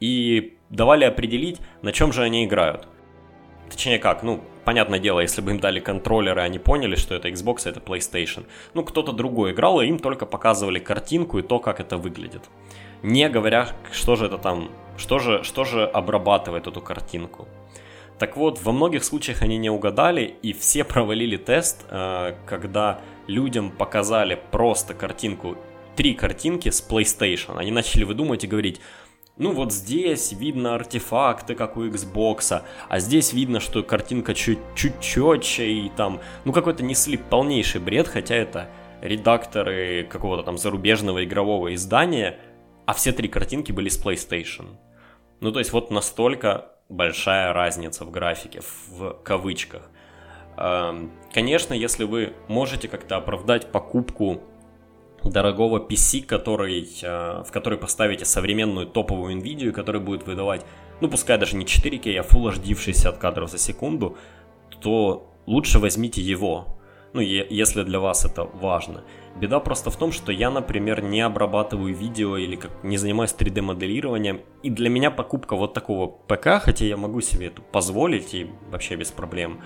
И 0.01 0.59
давали 0.71 1.05
определить, 1.05 1.59
на 1.83 1.93
чем 1.93 2.13
же 2.13 2.23
они 2.23 2.45
играют. 2.45 2.89
Точнее 3.71 3.99
как, 3.99 4.23
ну, 4.23 4.43
понятное 4.65 4.99
дело, 4.99 5.21
если 5.21 5.41
бы 5.41 5.51
им 5.51 5.61
дали 5.61 5.81
контроллеры, 5.81 6.41
они 6.41 6.59
поняли, 6.59 6.95
что 6.95 7.15
это 7.15 7.29
Xbox, 7.29 7.63
а 7.67 7.71
это 7.71 7.81
PlayStation. 7.81 8.47
Ну, 8.75 8.85
кто-то 8.85 9.13
другой 9.13 9.53
играл, 9.53 9.81
и 9.81 9.87
им 9.87 9.99
только 9.99 10.27
показывали 10.27 10.79
картинку 10.79 11.39
и 11.39 11.43
то, 11.43 11.59
как 11.59 11.81
это 11.81 11.99
выглядит. 11.99 12.49
Не 13.03 13.29
говоря, 13.29 13.69
что 13.93 14.17
же 14.17 14.27
это 14.27 14.39
там, 14.39 14.71
что 14.97 15.19
же, 15.19 15.45
что 15.45 15.65
же 15.65 15.85
обрабатывает 15.85 16.67
эту 16.67 16.81
картинку. 16.81 17.47
Так 18.19 18.37
вот, 18.37 18.61
во 18.63 18.73
многих 18.73 19.05
случаях 19.05 19.43
они 19.43 19.59
не 19.59 19.71
угадали, 19.71 20.35
и 20.43 20.53
все 20.53 20.83
провалили 20.83 21.37
тест, 21.37 21.87
э, 21.89 22.35
когда 22.47 23.01
людям 23.29 23.71
показали 23.71 24.39
просто 24.51 24.95
картинку, 24.95 25.57
три 25.95 26.15
картинки 26.15 26.71
с 26.71 26.85
PlayStation. 26.87 27.59
Они 27.59 27.71
начали 27.71 28.03
выдумывать 28.03 28.43
и 28.43 28.49
говорить, 28.49 28.81
ну 29.37 29.53
вот 29.53 29.73
здесь 29.73 30.33
видно 30.33 30.75
артефакты, 30.75 31.55
как 31.55 31.77
у 31.77 31.85
Xbox, 31.87 32.63
а 32.89 32.99
здесь 32.99 33.33
видно, 33.33 33.61
что 33.61 33.85
картинка 33.85 34.35
чуть-чуть 34.35 35.01
четче 35.01 35.69
и 35.69 35.89
там, 35.91 36.21
ну 36.45 36.53
какой-то 36.53 36.83
несли 36.83 37.17
полнейший 37.17 37.81
бред, 37.81 38.09
хотя 38.09 38.35
это 38.35 38.69
редакторы 39.01 40.05
какого-то 40.11 40.43
там 40.43 40.59
зарубежного 40.59 41.25
игрового 41.25 41.73
издания, 41.73 42.37
а 42.89 42.95
все 42.95 43.13
три 43.13 43.29
картинки 43.29 43.71
были 43.71 43.91
с 43.91 44.03
PlayStation. 44.03 44.79
Ну 45.41 45.53
то 45.53 45.59
есть 45.59 45.75
вот 45.75 45.91
настолько 45.91 46.73
большая 46.89 47.53
разница 47.53 48.07
в 48.07 48.11
графике, 48.11 48.63
в 48.89 49.13
кавычках. 49.23 49.91
Эм, 50.57 51.13
конечно, 51.31 51.75
если 51.75 52.05
вы 52.05 52.33
можете 52.49 52.89
как-то 52.89 53.19
оправдать 53.19 53.71
покупку 53.71 54.41
дорогого 55.23 55.87
PC, 55.87 56.23
который, 56.23 56.89
э, 57.03 57.43
в 57.47 57.53
который 57.53 57.79
поставите 57.79 58.25
современную 58.25 58.87
топовую 58.87 59.37
NVIDIA, 59.37 59.71
который 59.71 60.01
будет 60.01 60.27
выдавать, 60.27 60.65
ну 61.03 61.11
пускай 61.11 61.37
даже 61.37 61.57
не 61.57 61.67
4К, 61.67 62.19
а 62.19 62.23
Full 62.23 62.55
HD 62.55 62.73
в 62.73 62.81
60 62.81 63.19
кадров 63.19 63.51
за 63.51 63.59
секунду, 63.59 64.17
то 64.81 65.31
лучше 65.45 65.79
возьмите 65.79 66.23
его, 66.23 66.78
ну, 67.13 67.21
если 67.21 67.83
для 67.83 68.01
вас 68.01 68.25
это 68.25 68.45
важно. 68.45 69.05
Беда 69.37 69.61
просто 69.61 69.91
в 69.91 69.97
том, 69.97 70.13
что 70.13 70.33
я, 70.33 70.51
например, 70.51 71.03
не 71.03 71.21
обрабатываю 71.21 71.95
видео 71.95 72.37
или 72.37 72.57
как 72.57 72.71
не 72.83 72.99
занимаюсь 72.99 73.35
3D-моделированием, 73.39 74.41
и 74.63 74.71
для 74.71 74.89
меня 74.89 75.11
покупка 75.11 75.57
вот 75.57 75.75
такого 75.75 76.07
ПК, 76.07 76.61
хотя 76.61 76.85
я 76.85 76.97
могу 76.97 77.21
себе 77.21 77.47
это 77.47 77.63
позволить 77.63 78.35
и 78.35 78.51
вообще 78.71 78.97
без 78.97 79.11
проблем, 79.11 79.61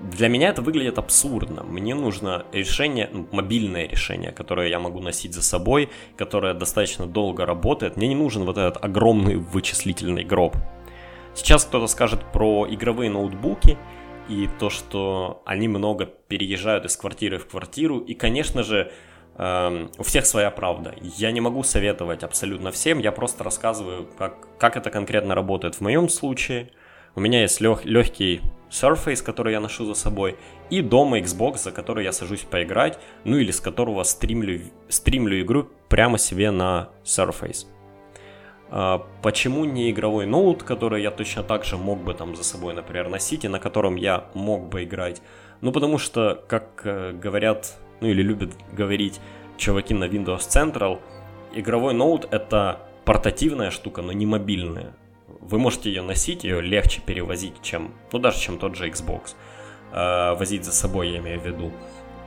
для 0.00 0.28
меня 0.28 0.50
это 0.50 0.60
выглядит 0.60 0.98
абсурдно. 0.98 1.62
Мне 1.62 1.94
нужно 1.94 2.44
решение, 2.52 3.08
ну, 3.10 3.26
мобильное 3.32 3.88
решение, 3.88 4.32
которое 4.32 4.68
я 4.68 4.78
могу 4.78 5.00
носить 5.00 5.32
за 5.32 5.42
собой, 5.42 5.88
которое 6.16 6.52
достаточно 6.52 7.06
долго 7.06 7.46
работает. 7.46 7.96
Мне 7.96 8.08
не 8.08 8.14
нужен 8.14 8.44
вот 8.44 8.58
этот 8.58 8.84
огромный 8.84 9.36
вычислительный 9.36 10.24
гроб. 10.24 10.56
Сейчас 11.34 11.64
кто-то 11.64 11.86
скажет 11.86 12.20
про 12.32 12.66
игровые 12.68 13.10
ноутбуки 13.10 13.78
и 14.28 14.48
то, 14.58 14.70
что 14.70 15.42
они 15.44 15.68
много 15.68 16.06
переезжают 16.06 16.84
из 16.84 16.96
квартиры 16.96 17.38
в 17.38 17.46
квартиру. 17.46 17.98
И, 17.98 18.14
конечно 18.14 18.62
же, 18.62 18.92
эм, 19.36 19.90
у 19.98 20.02
всех 20.02 20.26
своя 20.26 20.50
правда. 20.50 20.94
Я 21.00 21.30
не 21.32 21.40
могу 21.40 21.62
советовать 21.62 22.22
абсолютно 22.22 22.70
всем, 22.70 22.98
я 22.98 23.12
просто 23.12 23.44
рассказываю, 23.44 24.08
как, 24.18 24.58
как 24.58 24.76
это 24.76 24.90
конкретно 24.90 25.34
работает 25.34 25.74
в 25.74 25.80
моем 25.80 26.08
случае. 26.08 26.70
У 27.14 27.20
меня 27.20 27.42
есть 27.42 27.60
лег, 27.60 27.84
легкий 27.84 28.40
Surface, 28.70 29.22
который 29.22 29.52
я 29.52 29.60
ношу 29.60 29.84
за 29.86 29.94
собой, 29.94 30.36
и 30.68 30.80
дома 30.80 31.20
Xbox, 31.20 31.58
за 31.58 31.70
который 31.70 32.04
я 32.04 32.12
сажусь 32.12 32.40
поиграть, 32.40 32.98
ну 33.24 33.36
или 33.36 33.52
с 33.52 33.60
которого 33.60 34.02
стримлю, 34.02 34.60
стримлю 34.88 35.40
игру 35.40 35.68
прямо 35.88 36.18
себе 36.18 36.50
на 36.50 36.88
Surface. 37.04 37.66
А, 38.76 39.06
почему 39.22 39.64
не 39.64 39.92
игровой 39.92 40.26
ноут, 40.26 40.64
который 40.64 41.00
я 41.00 41.12
точно 41.12 41.44
так 41.44 41.64
же 41.64 41.76
мог 41.76 42.00
бы 42.00 42.12
там 42.12 42.34
за 42.34 42.42
собой, 42.42 42.74
например, 42.74 43.08
носить, 43.08 43.44
и 43.44 43.48
на 43.48 43.60
котором 43.60 43.94
я 43.94 44.24
мог 44.34 44.68
бы 44.68 44.82
играть? 44.82 45.22
Ну, 45.60 45.70
потому 45.70 45.98
что, 45.98 46.42
как 46.48 46.82
э, 46.82 47.12
говорят, 47.12 47.76
ну 48.00 48.08
или 48.08 48.20
любят 48.20 48.50
говорить 48.72 49.20
чуваки 49.56 49.94
на 49.94 50.04
Windows 50.04 50.40
Central, 50.40 50.98
игровой 51.54 51.94
ноут 51.94 52.26
это 52.32 52.80
портативная 53.04 53.70
штука, 53.70 54.02
но 54.02 54.10
не 54.10 54.26
мобильная 54.26 54.92
вы 55.40 55.58
можете 55.58 55.90
ее 55.90 56.02
носить, 56.02 56.44
ее 56.44 56.60
легче 56.60 57.00
перевозить, 57.00 57.54
чем, 57.62 57.92
ну 58.12 58.18
даже 58.18 58.40
чем 58.40 58.58
тот 58.58 58.76
же 58.76 58.88
Xbox. 58.88 59.34
Э, 59.92 60.34
возить 60.34 60.64
за 60.64 60.72
собой, 60.72 61.10
я 61.10 61.18
имею 61.18 61.40
в 61.40 61.46
виду. 61.46 61.72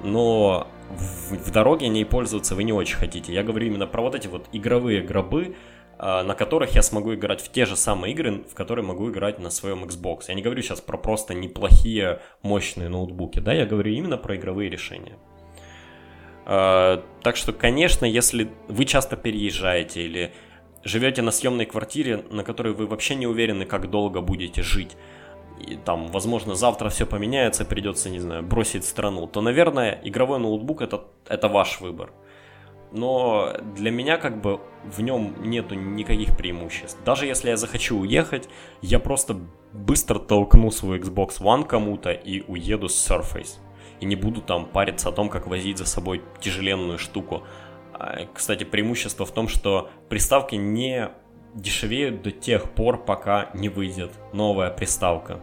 Но 0.04 0.68
в, 0.90 1.36
в 1.36 1.52
дороге 1.52 1.88
ней 1.88 2.06
пользоваться 2.06 2.56
вы 2.56 2.64
не 2.64 2.74
очень 2.74 2.98
хотите. 2.98 3.34
Я 3.34 3.44
говорю 3.44 3.68
именно 3.68 3.88
про 3.88 4.02
вот 4.02 4.16
эти 4.16 4.28
вот 4.28 4.48
игровые 4.52 5.02
гробы, 5.02 5.56
на 6.00 6.36
которых 6.36 6.76
я 6.76 6.84
смогу 6.84 7.16
играть 7.16 7.42
в 7.42 7.52
те 7.52 7.66
же 7.66 7.76
самые 7.76 8.14
игры, 8.14 8.44
в 8.50 8.54
которые 8.54 8.86
могу 8.86 9.10
играть 9.10 9.40
на 9.40 9.50
своем 9.50 9.84
Xbox. 9.84 10.26
Я 10.28 10.36
не 10.36 10.42
говорю 10.42 10.62
сейчас 10.62 10.80
про 10.80 10.98
просто 10.98 11.34
неплохие, 11.34 12.22
мощные 12.44 12.90
ноутбуки, 12.90 13.40
да, 13.40 13.54
я 13.54 13.66
говорю 13.66 13.92
именно 13.92 14.18
про 14.18 14.36
игровые 14.36 14.70
решения. 14.70 15.18
Uh, 16.46 17.04
так 17.24 17.36
что, 17.36 17.52
конечно, 17.52 18.06
если 18.06 18.50
вы 18.70 18.86
часто 18.86 19.18
переезжаете 19.18 20.04
или 20.04 20.32
живете 20.86 21.22
на 21.22 21.32
съемной 21.32 21.66
квартире, 21.66 22.24
на 22.30 22.44
которой 22.44 22.74
вы 22.74 22.88
вообще 22.88 23.16
не 23.16 23.28
уверены, 23.28 23.66
как 23.66 23.90
долго 23.90 24.22
будете 24.22 24.64
жить, 24.64 24.96
и 25.60 25.76
там, 25.76 26.08
возможно, 26.08 26.56
завтра 26.56 26.90
все 26.90 27.06
поменяется, 27.06 27.66
придется, 27.66 28.10
не 28.10 28.20
знаю, 28.20 28.44
бросить 28.44 28.86
страну, 28.86 29.28
то, 29.28 29.42
наверное, 29.42 30.00
игровой 30.04 30.40
ноутбук 30.40 30.82
это, 30.82 31.06
это 31.28 31.48
ваш 31.48 31.82
выбор. 31.82 32.12
Но 32.92 33.54
для 33.76 33.92
меня 33.92 34.18
как 34.18 34.42
бы 34.42 34.62
в 34.86 35.02
нем 35.02 35.36
нету 35.44 35.76
никаких 35.76 36.38
преимуществ. 36.38 36.98
Даже 37.04 37.26
если 37.26 37.50
я 37.50 37.58
захочу 37.58 38.00
уехать, 38.00 38.48
я 38.82 39.00
просто 39.00 39.38
быстро 39.74 40.20
толкну 40.20 40.72
свой 40.72 41.00
Xbox 41.00 41.42
One 41.42 41.66
кому-то 41.66 42.12
и 42.12 42.44
уеду 42.48 42.88
с 42.88 43.10
Surface. 43.10 43.60
И 44.00 44.06
не 44.06 44.16
буду 44.16 44.42
там 44.42 44.66
париться 44.66 45.10
о 45.10 45.12
том, 45.12 45.30
как 45.30 45.48
возить 45.48 45.78
за 45.78 45.86
собой 45.86 46.22
тяжеленную 46.40 46.98
штуку. 46.98 47.44
А, 47.94 48.26
кстати, 48.34 48.64
преимущество 48.64 49.26
в 49.26 49.32
том, 49.32 49.48
что 49.48 49.90
приставки 50.08 50.56
не 50.56 51.10
дешевеют 51.54 52.22
до 52.22 52.32
тех 52.32 52.72
пор, 52.72 53.04
пока 53.04 53.50
не 53.54 53.70
выйдет 53.70 54.12
новая 54.34 54.70
приставка. 54.70 55.42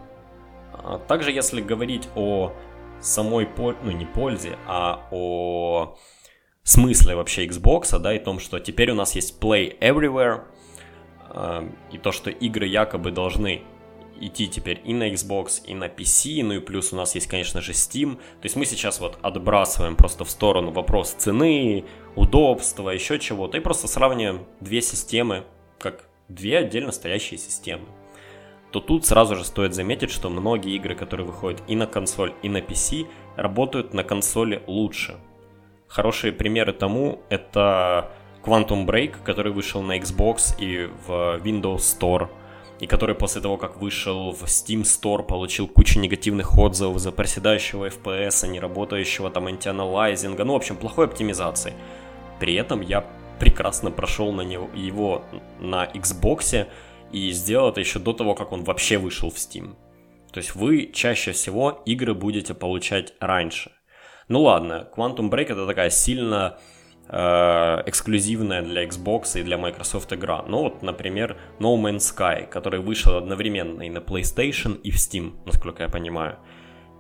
А, 0.73 0.99
также, 0.99 1.33
если 1.33 1.61
говорить 1.61 2.09
о 2.15 2.53
самой, 3.01 3.49
ну 3.57 3.91
не 3.91 4.07
пользе, 4.07 4.57
а 4.67 5.07
о 5.11 5.97
смысле 6.65 7.15
вообще 7.15 7.47
Xbox, 7.47 7.99
да, 7.99 8.15
и 8.15 8.19
том, 8.19 8.41
что 8.41 8.59
теперь 8.59 8.91
у 8.91 8.95
нас 8.95 9.15
есть 9.15 9.41
Play 9.41 9.79
Everywhere, 9.79 10.45
а, 11.29 11.69
и 11.93 11.99
то, 11.99 12.13
что 12.13 12.31
игры 12.31 12.67
якобы 12.67 13.11
должны 13.11 13.63
идти 14.21 14.49
теперь 14.49 14.81
и 14.85 14.95
на 14.95 15.11
Xbox, 15.11 15.65
и 15.67 15.75
на 15.75 15.87
PC, 15.87 16.43
ну 16.45 16.55
и 16.55 16.61
плюс 16.61 16.93
у 16.93 16.97
нас 16.97 17.15
есть, 17.15 17.27
конечно 17.27 17.61
же, 17.61 17.73
Steam. 17.73 18.15
То 18.17 18.45
есть 18.45 18.57
мы 18.57 18.65
сейчас 18.65 19.01
вот 19.01 19.19
отбрасываем 19.23 19.97
просто 19.97 20.25
в 20.25 20.31
сторону 20.31 20.71
вопрос 20.71 21.11
цены, 21.13 21.85
удобства, 22.15 22.91
еще 22.91 23.19
чего-то, 23.19 23.59
и 23.59 23.61
просто 23.61 23.89
сравниваем 23.89 24.47
две 24.61 24.81
системы, 24.83 25.45
как 25.79 26.09
две 26.29 26.59
отдельно 26.59 26.93
стоящие 26.93 27.39
системы. 27.39 27.87
То 28.71 28.81
тут 28.81 29.07
сразу 29.07 29.37
же 29.37 29.45
стоит 29.45 29.75
заметить, 29.75 30.11
что 30.11 30.31
многие 30.31 30.75
игры, 30.77 30.97
которые 30.97 31.27
выходят 31.27 31.63
и 31.69 31.77
на 31.77 31.87
консоль, 31.87 32.35
и 32.43 32.49
на 32.49 32.59
PC, 32.59 33.07
работают 33.37 33.95
на 33.95 34.03
консоли 34.03 34.63
лучше. 34.67 35.17
Хорошие 35.95 36.33
примеры 36.33 36.73
тому 36.73 37.23
это 37.29 38.11
Quantum 38.43 38.85
Break, 38.85 39.23
который 39.23 39.53
вышел 39.53 39.81
на 39.81 39.97
Xbox 39.99 40.59
и 40.59 40.91
в 41.07 41.41
Windows 41.43 41.79
Store– 41.79 42.29
и 42.81 42.87
который 42.87 43.15
после 43.15 43.41
того, 43.41 43.57
как 43.57 43.81
вышел 43.81 44.33
в 44.33 44.43
Steam 44.45 44.83
Store, 44.83 45.23
получил 45.23 45.69
кучу 45.69 46.01
негативных 46.01 46.59
отзывов 46.59 46.99
за 46.99 47.13
проседающего 47.13 47.89
FPS, 47.89 48.49
не 48.49 48.61
работающего 48.61 49.31
там 49.31 49.47
антианалайзинга, 49.47 50.45
ну, 50.45 50.53
в 50.55 50.57
общем, 50.57 50.77
плохой 50.77 51.07
оптимизации. 51.07 51.73
При 52.41 52.55
этом 52.55 52.81
я 52.81 53.05
прекрасно 53.39 53.91
прошел 53.91 54.33
на 54.33 54.43
него, 54.43 54.69
его 54.75 55.25
на 55.61 55.87
Xbox 55.87 56.67
и 57.13 57.31
сделал 57.31 57.71
это 57.71 57.81
еще 57.81 58.01
до 58.01 58.13
того, 58.13 58.35
как 58.35 58.53
он 58.53 58.65
вообще 58.65 58.99
вышел 58.99 59.31
в 59.31 59.37
Steam. 59.37 59.77
То 60.33 60.39
есть 60.39 60.57
вы 60.57 60.91
чаще 60.93 61.31
всего 61.31 61.83
игры 61.87 62.13
будете 62.13 62.55
получать 62.55 63.15
раньше. 63.21 63.71
Ну 64.29 64.43
ладно, 64.43 64.89
Quantum 64.95 65.31
Break 65.31 65.53
это 65.53 65.67
такая 65.67 65.91
сильно 65.91 66.59
э, 67.09 67.83
эксклюзивная 67.87 68.63
для 68.63 68.85
Xbox 68.85 69.39
и 69.39 69.43
для 69.43 69.59
Microsoft 69.59 70.13
игра. 70.13 70.43
Ну 70.49 70.63
вот, 70.63 70.83
например, 70.83 71.37
No 71.59 71.77
Man's 71.77 71.99
Sky, 71.99 72.47
который 72.47 72.81
вышел 72.81 73.17
одновременно 73.17 73.83
и 73.83 73.91
на 73.91 73.99
PlayStation, 73.99 74.81
и 74.81 74.91
в 74.91 74.97
Steam, 74.97 75.35
насколько 75.45 75.83
я 75.83 75.89
понимаю. 75.89 76.39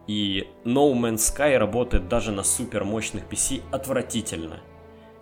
И 0.06 0.46
No 0.64 0.92
Man's 0.92 1.34
Sky 1.34 1.56
работает 1.56 2.08
даже 2.08 2.30
на 2.30 2.42
супер 2.42 2.84
мощных 2.84 3.24
PC 3.24 3.62
отвратительно. 3.72 4.60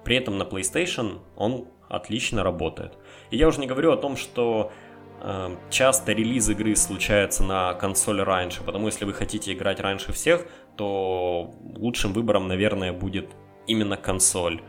При 0.05 0.17
этом 0.17 0.39
на 0.39 0.43
PlayStation 0.43 1.21
он 1.37 1.69
отлично 1.89 2.43
работает. 2.43 2.99
И 3.31 3.37
я 3.37 3.47
уже 3.47 3.61
не 3.61 3.67
говорю 3.67 3.93
о 3.93 3.97
том, 3.97 4.17
что 4.17 4.73
э, 5.21 5.57
часто 5.71 6.13
релиз 6.13 6.49
игры 6.49 6.75
случается 6.75 7.45
на 7.45 7.75
консоли 7.75 8.23
раньше, 8.23 8.63
потому 8.65 8.87
если 8.87 9.05
вы 9.05 9.13
хотите 9.13 9.53
играть 9.53 9.79
раньше 9.79 10.13
всех, 10.13 10.47
то 10.77 11.51
лучшим 11.77 12.13
выбором, 12.13 12.49
наверное, 12.49 12.93
будет 12.93 13.31
именно 13.67 13.97
консоль. 13.97 14.63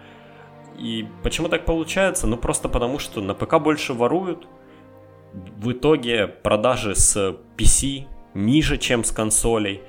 И 0.78 1.08
почему 1.24 1.50
так 1.50 1.66
получается? 1.66 2.28
Ну 2.28 2.38
просто 2.38 2.70
потому, 2.70 3.00
что 3.00 3.22
на 3.22 3.34
ПК 3.34 3.60
больше 3.60 3.94
воруют. 3.94 4.48
В 5.34 5.72
итоге 5.72 6.28
продажи 6.28 6.96
с 6.96 7.36
PC 7.58 8.08
ниже, 8.34 8.78
чем 8.78 9.04
с 9.04 9.12
консолей. 9.12 9.82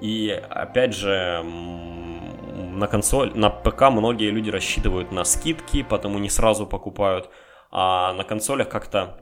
И 0.00 0.30
опять 0.50 0.94
же, 0.94 1.42
на 1.42 2.86
консоль, 2.86 3.32
на 3.34 3.50
ПК 3.50 3.90
многие 3.90 4.30
люди 4.30 4.50
рассчитывают 4.50 5.12
на 5.12 5.24
скидки, 5.24 5.82
потому 5.82 6.18
не 6.18 6.30
сразу 6.30 6.66
покупают. 6.66 7.30
А 7.70 8.12
на 8.14 8.24
консолях 8.24 8.68
как-то 8.68 9.20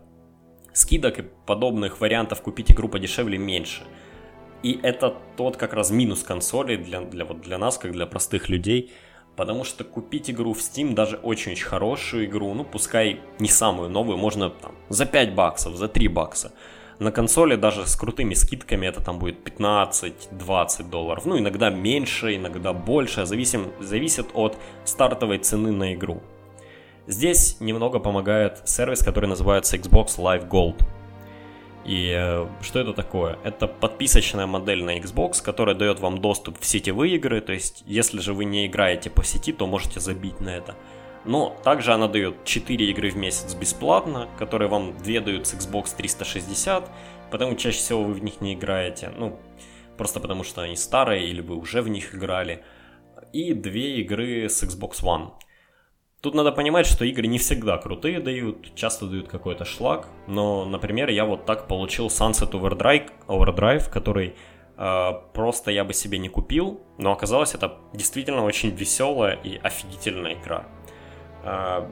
скидок 0.73 1.19
и 1.19 1.23
подобных 1.23 2.01
вариантов 2.01 2.43
купить 2.43 2.71
игру 2.71 2.89
подешевле 2.89 3.39
меньше. 3.39 3.83
И 4.67 4.81
это 4.83 5.15
тот 5.37 5.57
как 5.57 5.75
раз 5.75 5.91
минус 5.91 6.25
консоли 6.25 6.75
для, 6.75 7.01
для, 7.01 7.25
вот 7.25 7.41
для 7.41 7.57
нас, 7.57 7.79
как 7.79 7.93
для 7.93 8.05
простых 8.05 8.49
людей. 8.49 8.91
Потому 9.37 9.63
что 9.63 9.85
купить 9.85 10.29
игру 10.29 10.55
в 10.55 10.59
Steam, 10.59 10.93
даже 10.93 11.19
очень-очень 11.19 11.65
хорошую 11.65 12.25
игру, 12.25 12.53
ну 12.53 12.65
пускай 12.65 13.21
не 13.39 13.49
самую 13.49 13.91
новую, 13.91 14.19
можно 14.19 14.51
там 14.51 14.75
за 14.89 15.07
5 15.07 15.35
баксов, 15.37 15.77
за 15.77 15.87
3 15.87 16.09
бакса. 16.09 16.53
На 16.99 17.13
консоли 17.13 17.55
даже 17.55 17.87
с 17.87 17.95
крутыми 17.95 18.35
скидками 18.35 18.89
это 18.89 19.01
там 19.01 19.21
будет 19.21 19.39
15-20 19.49 20.91
долларов. 20.91 21.27
Ну, 21.27 21.39
иногда 21.39 21.71
меньше, 21.71 22.35
иногда 22.35 22.73
больше, 22.73 23.25
зависим, 23.25 23.71
зависит 23.79 24.27
от 24.35 24.59
стартовой 24.85 25.39
цены 25.39 25.71
на 25.71 25.95
игру. 25.95 26.25
Здесь 27.07 27.61
немного 27.61 28.01
помогает 28.01 28.69
сервис, 28.69 29.05
который 29.05 29.27
называется 29.27 29.77
Xbox 29.77 30.19
Live 30.19 30.49
Gold. 30.49 30.83
И 31.87 32.13
э, 32.13 32.49
что 32.63 32.81
это 32.81 32.93
такое? 32.93 33.39
Это 33.45 33.69
подписочная 33.69 34.47
модель 34.47 34.83
на 34.83 34.99
Xbox, 34.99 35.41
которая 35.41 35.77
дает 35.77 36.01
вам 36.01 36.21
доступ 36.21 36.59
в 36.59 36.67
сетевые 36.67 37.15
игры, 37.15 37.41
то 37.41 37.53
есть 37.53 37.85
если 37.87 38.21
же 38.21 38.33
вы 38.33 38.45
не 38.45 38.67
играете 38.67 39.09
по 39.09 39.23
сети, 39.23 39.53
то 39.53 39.69
можете 39.69 40.01
забить 40.01 40.41
на 40.41 40.51
это. 40.51 40.75
Но 41.25 41.57
также 41.63 41.93
она 41.93 42.09
дает 42.09 42.45
4 42.45 42.91
игры 42.91 43.11
в 43.11 43.17
месяц 43.17 43.55
бесплатно, 43.55 44.29
которые 44.37 44.69
вам 44.69 44.97
2 44.99 45.21
дают 45.21 45.47
с 45.47 45.55
Xbox 45.55 45.97
360, 45.97 46.91
потому 47.31 47.55
чаще 47.55 47.79
всего 47.79 48.03
вы 48.03 48.15
в 48.15 48.25
них 48.25 48.41
не 48.41 48.55
играете, 48.55 49.13
ну, 49.17 49.39
просто 49.97 50.19
потому 50.19 50.43
что 50.43 50.63
они 50.63 50.75
старые 50.75 51.29
или 51.29 51.41
вы 51.41 51.57
уже 51.57 51.83
в 51.83 51.89
них 51.89 52.17
играли. 52.17 52.65
И 53.33 53.55
2 53.55 53.73
игры 53.73 54.49
с 54.49 54.61
Xbox 54.65 55.03
One. 55.05 55.31
Тут 56.21 56.35
надо 56.35 56.51
понимать, 56.51 56.87
что 56.87 57.05
игры 57.05 57.27
не 57.27 57.39
всегда 57.39 57.77
крутые 57.77 58.21
дают, 58.21 58.75
часто 58.75 59.07
дают 59.07 59.29
какой-то 59.29 59.65
шлак, 59.65 60.09
но, 60.27 60.65
например, 60.65 61.11
я 61.11 61.25
вот 61.25 61.45
так 61.45 61.69
получил 61.69 62.09
Sunset 62.09 62.53
Overdrive, 62.53 63.11
Overdrive 63.29 63.91
который 63.91 64.35
э, 64.77 65.13
просто 65.35 65.71
я 65.71 65.85
бы 65.85 65.93
себе 65.93 66.19
не 66.19 66.29
купил, 66.29 66.81
но 66.99 67.13
оказалось 67.13 67.55
это 67.55 67.79
действительно 67.93 68.45
очень 68.45 68.71
веселая 68.71 69.35
и 69.35 69.57
офигительная 69.57 70.35
игра. 70.35 70.67
Э, 71.45 71.87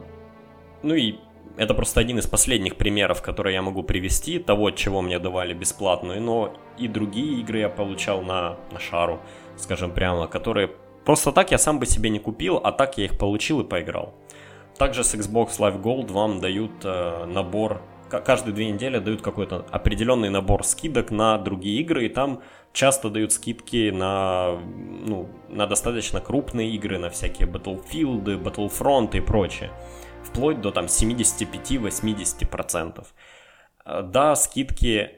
ну 0.81 0.95
и 0.95 1.15
это 1.57 1.73
просто 1.73 2.01
один 2.01 2.19
из 2.19 2.27
последних 2.27 2.75
примеров, 2.75 3.21
которые 3.21 3.53
я 3.53 3.61
могу 3.61 3.83
привести, 3.83 4.39
того, 4.39 4.71
чего 4.71 5.01
мне 5.01 5.19
давали 5.19 5.53
бесплатную, 5.53 6.21
но 6.21 6.53
и 6.77 6.87
другие 6.87 7.39
игры 7.39 7.59
я 7.59 7.69
получал 7.69 8.21
на, 8.21 8.57
на 8.71 8.79
шару, 8.79 9.21
скажем 9.57 9.91
прямо, 9.91 10.27
которые 10.27 10.71
Просто 11.05 11.31
так 11.31 11.51
я 11.51 11.57
сам 11.57 11.79
бы 11.79 11.85
себе 11.85 12.09
не 12.09 12.19
купил, 12.19 12.57
а 12.57 12.71
так 12.71 12.97
я 12.97 13.05
их 13.05 13.17
получил 13.17 13.61
и 13.61 13.63
поиграл. 13.63 14.13
Также 14.77 15.03
с 15.03 15.15
Xbox 15.15 15.59
Live 15.59 15.81
Gold 15.81 16.11
вам 16.11 16.41
дают 16.41 16.83
э, 16.83 17.25
набор, 17.25 17.81
каждые 18.09 18.53
две 18.53 18.69
недели 18.71 18.99
дают 18.99 19.21
какой-то 19.21 19.65
определенный 19.71 20.29
набор 20.29 20.65
скидок 20.65 21.11
на 21.11 21.37
другие 21.37 21.79
игры, 21.81 22.07
и 22.07 22.09
там 22.09 22.41
часто 22.73 23.09
дают 23.09 23.31
скидки 23.31 23.91
на, 23.91 24.59
ну, 25.05 25.29
на 25.47 25.65
достаточно 25.67 26.19
крупные 26.19 26.71
игры, 26.71 26.97
на 26.97 27.09
всякие 27.09 27.47
Battlefield, 27.47 28.41
Battlefront 28.41 29.15
и 29.15 29.21
прочее. 29.21 29.71
Вплоть 30.23 30.59
до 30.59 30.71
там 30.71 30.85
75-80%. 30.85 33.05
Э, 33.85 34.01
да, 34.03 34.35
скидки 34.35 35.11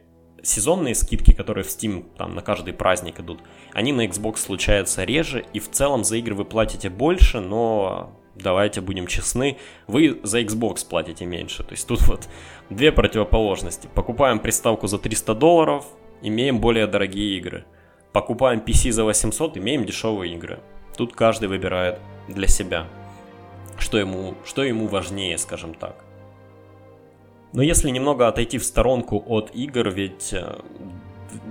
сезонные 0.43 0.95
скидки, 0.95 1.33
которые 1.33 1.63
в 1.63 1.67
Steam 1.67 2.05
там 2.17 2.35
на 2.35 2.41
каждый 2.41 2.73
праздник 2.73 3.19
идут, 3.19 3.41
они 3.73 3.93
на 3.93 4.05
Xbox 4.05 4.37
случаются 4.37 5.03
реже, 5.03 5.45
и 5.53 5.59
в 5.59 5.69
целом 5.69 6.03
за 6.03 6.17
игры 6.17 6.35
вы 6.35 6.45
платите 6.45 6.89
больше, 6.89 7.39
но 7.39 8.11
давайте 8.35 8.81
будем 8.81 9.07
честны, 9.07 9.57
вы 9.87 10.19
за 10.23 10.41
Xbox 10.41 10.87
платите 10.87 11.25
меньше. 11.25 11.63
То 11.63 11.71
есть 11.71 11.87
тут 11.87 12.01
вот 12.07 12.27
две 12.69 12.91
противоположности. 12.91 13.89
Покупаем 13.93 14.39
приставку 14.39 14.87
за 14.87 14.99
300 14.99 15.35
долларов, 15.35 15.85
имеем 16.21 16.59
более 16.59 16.87
дорогие 16.87 17.37
игры. 17.37 17.65
Покупаем 18.13 18.59
PC 18.59 18.91
за 18.91 19.03
800, 19.03 19.57
имеем 19.57 19.85
дешевые 19.85 20.33
игры. 20.33 20.59
Тут 20.95 21.13
каждый 21.13 21.49
выбирает 21.49 21.99
для 22.27 22.47
себя, 22.47 22.87
что 23.77 23.97
ему, 23.97 24.35
что 24.45 24.63
ему 24.63 24.87
важнее, 24.87 25.37
скажем 25.37 25.73
так. 25.73 26.06
Но 27.53 27.61
если 27.61 27.89
немного 27.89 28.27
отойти 28.27 28.57
в 28.57 28.63
сторонку 28.63 29.23
от 29.27 29.55
игр, 29.55 29.89
ведь, 29.89 30.33
э, 30.33 30.59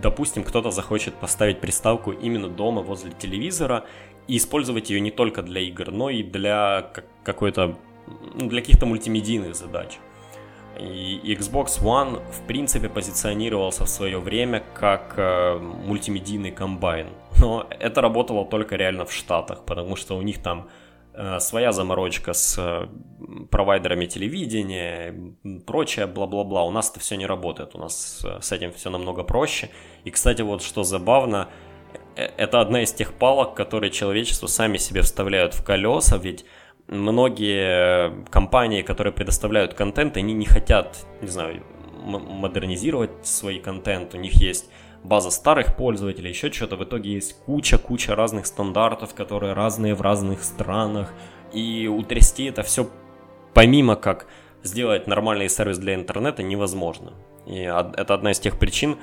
допустим, 0.02 0.44
кто-то 0.44 0.70
захочет 0.70 1.14
поставить 1.14 1.60
приставку 1.60 2.12
именно 2.12 2.48
дома 2.48 2.82
возле 2.82 3.12
телевизора 3.12 3.84
и 4.28 4.36
использовать 4.36 4.90
ее 4.90 5.00
не 5.00 5.10
только 5.10 5.42
для 5.42 5.60
игр, 5.60 5.90
но 5.90 6.10
и 6.10 6.22
для 6.22 6.90
какой-то 7.24 7.76
для 8.36 8.60
каких-то 8.60 8.86
мультимедийных 8.86 9.54
задач. 9.54 9.98
И 10.78 11.34
Xbox 11.38 11.82
One 11.82 12.20
в 12.30 12.46
принципе 12.46 12.88
позиционировался 12.88 13.84
в 13.84 13.88
свое 13.88 14.18
время 14.18 14.62
как 14.74 15.14
э, 15.16 15.58
мультимедийный 15.58 16.50
комбайн. 16.50 17.08
Но 17.40 17.66
это 17.70 18.02
работало 18.02 18.44
только 18.44 18.76
реально 18.76 19.06
в 19.06 19.12
Штатах, 19.12 19.64
потому 19.64 19.96
что 19.96 20.16
у 20.16 20.22
них 20.22 20.42
там 20.42 20.68
своя 21.40 21.72
заморочка 21.72 22.32
с 22.32 22.56
э, 22.58 22.86
провайдерами 23.50 24.06
телевидения, 24.06 25.14
прочее, 25.66 26.06
бла-бла-бла. 26.06 26.64
У 26.64 26.70
нас 26.70 26.90
это 26.90 27.00
все 27.00 27.16
не 27.16 27.26
работает, 27.26 27.74
у 27.74 27.78
нас 27.78 28.22
э, 28.24 28.40
с 28.40 28.52
этим 28.52 28.72
все 28.72 28.90
намного 28.90 29.22
проще. 29.22 29.70
И, 30.04 30.10
кстати, 30.10 30.42
вот 30.42 30.62
что 30.62 30.84
забавно, 30.84 31.48
это 32.14 32.60
одна 32.60 32.82
из 32.82 32.92
тех 32.92 33.14
палок, 33.14 33.54
которые 33.54 33.90
человечество 33.90 34.46
сами 34.46 34.76
себе 34.76 35.02
вставляют 35.02 35.54
в 35.54 35.64
колеса, 35.64 36.18
ведь 36.18 36.44
многие 36.86 38.24
компании, 38.30 38.82
которые 38.82 39.12
предоставляют 39.12 39.74
контент, 39.74 40.16
они 40.16 40.34
не 40.34 40.46
хотят, 40.46 41.06
не 41.20 41.28
знаю, 41.28 41.62
модернизировать 42.04 43.26
свой 43.26 43.58
контент, 43.58 44.14
у 44.14 44.18
них 44.18 44.34
есть 44.34 44.70
база 45.06 45.30
старых 45.30 45.76
пользователей, 45.76 46.30
еще 46.30 46.50
что-то. 46.52 46.76
В 46.76 46.84
итоге 46.84 47.12
есть 47.12 47.36
куча-куча 47.44 48.14
разных 48.14 48.46
стандартов, 48.46 49.14
которые 49.14 49.52
разные 49.52 49.94
в 49.94 50.00
разных 50.02 50.42
странах. 50.42 51.12
И 51.52 51.88
утрясти 51.88 52.44
это 52.44 52.62
все 52.62 52.90
помимо 53.54 53.96
как 53.96 54.26
сделать 54.62 55.06
нормальный 55.06 55.48
сервис 55.48 55.78
для 55.78 55.94
интернета 55.94 56.42
невозможно. 56.42 57.12
И 57.46 57.60
это 57.60 58.14
одна 58.14 58.32
из 58.32 58.40
тех 58.40 58.58
причин, 58.58 58.96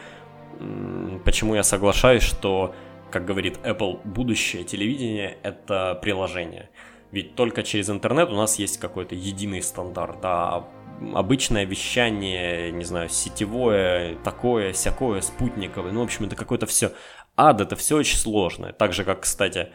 почему 1.24 1.56
я 1.56 1.63
соглашаюсь, 1.63 2.24
что, 2.24 2.76
как 3.10 3.26
говорит 3.26 3.58
Apple, 3.63 4.02
будущее 4.04 4.63
телевидения– 4.63 5.38
это 5.44 5.98
приложение. 6.02 6.70
Ведь 7.12 7.36
только 7.36 7.63
через 7.63 7.89
интернет 7.89 8.30
у 8.30 8.36
нас 8.36 8.60
есть 8.60 8.80
какой-то 8.80 9.16
единый 9.16 9.62
стандарт, 9.62 10.18
а 10.24 10.68
обычное 11.13 11.66
вещание, 11.66 12.72
не 12.72 12.84
знаю, 12.84 13.10
сетевое, 13.10 14.16
такое, 14.24 14.74
всякое, 14.74 15.22
спутниковое. 15.22 15.92
Ну, 15.92 16.02
в 16.02 16.04
общем, 16.04 16.26
это 16.26 16.36
какое-то 16.36 16.66
все 16.66 16.92
ад, 17.36 17.62
это 17.62 17.76
все 17.76 17.98
очень 17.98 18.18
сложное. 18.18 18.74
Так 18.74 18.94
же, 18.94 19.04
как, 19.04 19.22
кстати, 19.22 19.70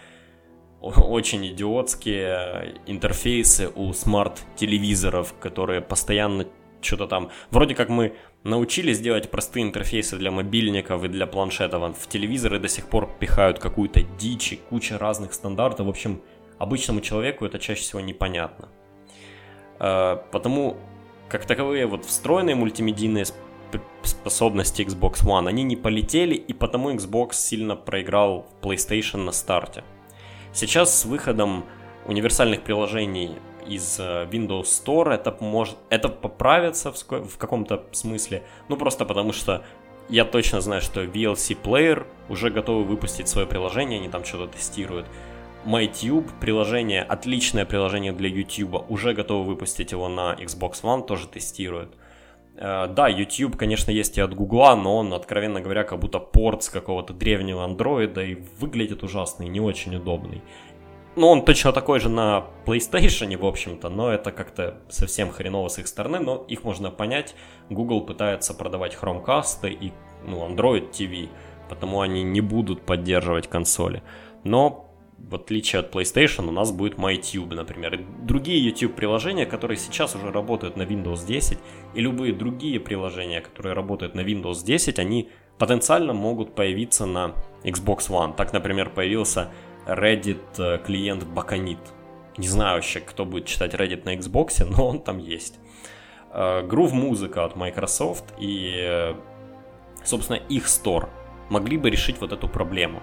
очень 0.80 1.46
идиотские 1.48 2.80
интерфейсы 2.86 3.68
у 3.74 3.92
смарт-телевизоров, 3.92 5.34
которые 5.40 5.80
постоянно 5.80 6.46
что-то 6.80 7.06
там... 7.06 7.30
Вроде 7.50 7.74
как 7.74 7.88
мы 7.88 8.14
научились 8.44 9.00
делать 9.00 9.30
простые 9.30 9.64
интерфейсы 9.64 10.16
для 10.16 10.30
мобильников 10.30 11.04
и 11.04 11.08
для 11.08 11.26
планшетов, 11.26 11.98
в 11.98 12.08
телевизоры 12.08 12.58
до 12.58 12.68
сих 12.68 12.86
пор 12.86 13.10
пихают 13.18 13.58
какую-то 13.58 14.02
дичь 14.02 14.52
и 14.52 14.56
куча 14.56 14.98
разных 14.98 15.32
стандартов. 15.32 15.86
В 15.86 15.90
общем, 15.90 16.22
обычному 16.58 17.00
человеку 17.00 17.44
это 17.44 17.58
чаще 17.58 17.82
всего 17.82 18.00
непонятно. 18.00 18.68
Э, 19.80 20.16
потому 20.30 20.76
как 21.28 21.44
таковые 21.44 21.86
вот 21.86 22.04
встроенные 22.04 22.56
мультимедийные 22.56 23.26
способности 24.02 24.82
Xbox 24.82 25.24
One, 25.24 25.48
они 25.48 25.62
не 25.62 25.76
полетели, 25.76 26.34
и 26.34 26.52
потому 26.52 26.90
Xbox 26.92 27.34
сильно 27.34 27.76
проиграл 27.76 28.46
в 28.60 28.64
PlayStation 28.64 29.18
на 29.18 29.32
старте. 29.32 29.84
Сейчас 30.52 31.00
с 31.00 31.04
выходом 31.04 31.64
универсальных 32.06 32.62
приложений 32.62 33.36
из 33.66 34.00
э, 34.00 34.26
Windows 34.30 34.62
Store, 34.62 35.12
это 35.12 35.36
может, 35.40 35.76
это 35.90 36.08
поправится 36.08 36.90
в, 36.90 36.96
в 36.96 37.36
каком-то 37.36 37.84
смысле, 37.92 38.42
ну 38.68 38.76
просто 38.76 39.04
потому 39.04 39.32
что 39.32 39.62
я 40.08 40.24
точно 40.24 40.62
знаю, 40.62 40.80
что 40.80 41.04
VLC 41.04 41.56
Player 41.62 42.06
уже 42.30 42.50
готовы 42.50 42.84
выпустить 42.84 43.28
свое 43.28 43.46
приложение, 43.46 43.98
они 43.98 44.08
там 44.08 44.24
что-то 44.24 44.56
тестируют. 44.56 45.06
MyTube 45.68 46.30
приложение, 46.40 47.02
отличное 47.02 47.66
приложение 47.66 48.12
для 48.12 48.30
YouTube, 48.30 48.90
уже 48.90 49.12
готовы 49.12 49.44
выпустить 49.44 49.92
его 49.92 50.08
на 50.08 50.34
Xbox 50.34 50.82
One, 50.82 51.04
тоже 51.04 51.28
тестируют. 51.28 51.94
Э, 52.56 52.86
да, 52.88 53.06
YouTube, 53.06 53.56
конечно, 53.56 53.90
есть 53.90 54.16
и 54.16 54.22
от 54.22 54.34
Гугла, 54.34 54.74
но 54.76 54.96
он, 54.96 55.12
откровенно 55.12 55.60
говоря, 55.60 55.84
как 55.84 55.98
будто 55.98 56.20
порт 56.20 56.62
с 56.62 56.70
какого-то 56.70 57.12
древнего 57.12 57.64
андроида 57.64 58.22
и 58.22 58.38
выглядит 58.58 59.02
ужасный, 59.02 59.48
не 59.48 59.60
очень 59.60 59.94
удобный. 59.94 60.40
Ну, 61.16 61.26
он 61.28 61.44
точно 61.44 61.72
такой 61.72 62.00
же 62.00 62.08
на 62.08 62.46
PlayStation, 62.64 63.36
в 63.36 63.44
общем-то, 63.44 63.90
но 63.90 64.10
это 64.10 64.32
как-то 64.32 64.78
совсем 64.88 65.30
хреново 65.30 65.68
с 65.68 65.78
их 65.78 65.86
стороны, 65.86 66.18
но 66.18 66.46
их 66.48 66.64
можно 66.64 66.90
понять. 66.90 67.34
Google 67.68 68.06
пытается 68.06 68.54
продавать 68.54 68.96
Chromecast 68.98 69.68
и 69.68 69.92
ну, 70.26 70.48
Android 70.48 70.90
TV, 70.92 71.28
потому 71.68 72.00
они 72.00 72.22
не 72.22 72.40
будут 72.40 72.86
поддерживать 72.86 73.48
консоли. 73.48 74.02
Но 74.44 74.87
в 75.18 75.34
отличие 75.34 75.80
от 75.80 75.94
PlayStation, 75.94 76.48
у 76.48 76.52
нас 76.52 76.72
будет 76.72 76.94
MyTube, 76.94 77.54
например, 77.54 77.94
и 77.94 78.04
другие 78.22 78.64
YouTube-приложения, 78.64 79.46
которые 79.46 79.76
сейчас 79.76 80.14
уже 80.14 80.30
работают 80.30 80.76
на 80.76 80.82
Windows 80.82 81.26
10, 81.26 81.58
и 81.94 82.00
любые 82.00 82.32
другие 82.32 82.80
приложения, 82.80 83.40
которые 83.40 83.74
работают 83.74 84.14
на 84.14 84.20
Windows 84.20 84.64
10, 84.64 84.98
они 84.98 85.28
потенциально 85.58 86.14
могут 86.14 86.54
появиться 86.54 87.04
на 87.04 87.34
Xbox 87.64 88.08
One. 88.08 88.34
Так, 88.36 88.52
например, 88.52 88.90
появился 88.90 89.50
Reddit 89.86 90.40
э, 90.58 90.78
клиент 90.78 91.24
Baconit. 91.24 91.80
Не 92.36 92.46
знаю 92.46 92.76
вообще, 92.76 93.00
кто 93.00 93.24
будет 93.24 93.46
читать 93.46 93.74
Reddit 93.74 94.04
на 94.04 94.14
Xbox, 94.14 94.64
но 94.76 94.86
он 94.86 95.00
там 95.00 95.18
есть. 95.18 95.58
Э, 96.32 96.62
Groove 96.62 96.92
музыка 96.92 97.44
от 97.44 97.56
Microsoft 97.56 98.24
и, 98.38 98.72
э, 98.78 99.14
собственно, 100.04 100.36
их 100.36 100.66
Store 100.66 101.08
могли 101.50 101.76
бы 101.76 101.90
решить 101.90 102.20
вот 102.20 102.32
эту 102.32 102.48
проблему. 102.48 103.02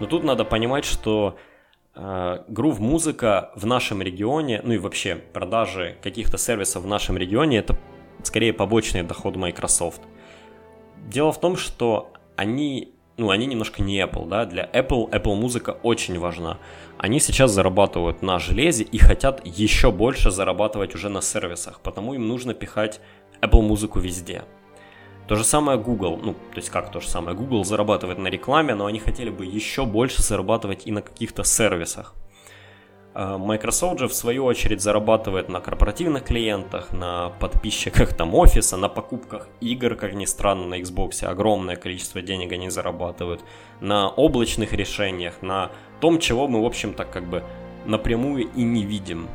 Но 0.00 0.06
тут 0.06 0.24
надо 0.24 0.44
понимать, 0.44 0.84
что 0.84 1.36
Groove 1.94 2.80
музыка 2.80 3.50
в 3.54 3.66
нашем 3.66 4.00
регионе, 4.00 4.60
ну 4.64 4.72
и 4.72 4.78
вообще 4.78 5.16
продажи 5.16 5.96
каких-то 6.02 6.38
сервисов 6.38 6.84
в 6.84 6.86
нашем 6.86 7.18
регионе, 7.18 7.58
это 7.58 7.76
скорее 8.22 8.52
побочный 8.52 9.02
доход 9.02 9.36
Microsoft. 9.36 10.00
Дело 11.06 11.32
в 11.32 11.40
том, 11.40 11.56
что 11.56 12.12
они 12.36 12.94
ну, 13.18 13.30
они 13.30 13.46
немножко 13.46 13.82
не 13.82 14.00
Apple, 14.00 14.26
да, 14.26 14.46
для 14.46 14.64
Apple 14.64 15.10
Apple 15.10 15.34
музыка 15.34 15.76
очень 15.82 16.18
важна. 16.18 16.58
Они 16.96 17.20
сейчас 17.20 17.50
зарабатывают 17.50 18.22
на 18.22 18.38
железе 18.38 18.84
и 18.84 18.98
хотят 18.98 19.42
еще 19.44 19.92
больше 19.92 20.30
зарабатывать 20.30 20.94
уже 20.94 21.08
на 21.08 21.20
сервисах, 21.20 21.80
потому 21.80 22.14
им 22.14 22.26
нужно 22.26 22.54
пихать 22.54 23.00
Apple 23.42 23.60
музыку 23.60 23.98
везде. 23.98 24.44
То 25.28 25.36
же 25.36 25.44
самое 25.44 25.78
Google, 25.78 26.18
ну, 26.22 26.32
то 26.32 26.56
есть 26.56 26.70
как 26.70 26.90
то 26.90 27.00
же 27.00 27.08
самое, 27.08 27.36
Google 27.36 27.64
зарабатывает 27.64 28.18
на 28.18 28.28
рекламе, 28.28 28.74
но 28.74 28.86
они 28.86 28.98
хотели 28.98 29.30
бы 29.30 29.46
еще 29.46 29.86
больше 29.86 30.22
зарабатывать 30.22 30.86
и 30.86 30.92
на 30.92 31.00
каких-то 31.00 31.44
сервисах. 31.44 32.14
А, 33.14 33.38
Microsoft 33.38 34.00
же 34.00 34.08
в 34.08 34.14
свою 34.14 34.44
очередь 34.44 34.80
зарабатывает 34.80 35.48
на 35.48 35.60
корпоративных 35.60 36.24
клиентах, 36.24 36.92
на 36.92 37.30
подписчиках 37.40 38.14
там 38.14 38.34
офиса, 38.34 38.76
на 38.76 38.88
покупках 38.88 39.48
игр, 39.60 39.94
как 39.94 40.14
ни 40.14 40.24
странно, 40.24 40.66
на 40.66 40.80
Xbox 40.80 41.24
огромное 41.24 41.76
количество 41.76 42.22
денег 42.22 42.52
они 42.52 42.70
зарабатывают, 42.70 43.42
на 43.80 44.08
облачных 44.08 44.72
решениях, 44.72 45.42
на 45.42 45.70
том, 46.00 46.18
чего 46.18 46.48
мы, 46.48 46.62
в 46.62 46.66
общем-то, 46.66 47.04
как 47.04 47.24
бы 47.24 47.44
напрямую 47.84 48.50
и 48.54 48.62
не 48.62 48.84
видим. 48.84 49.28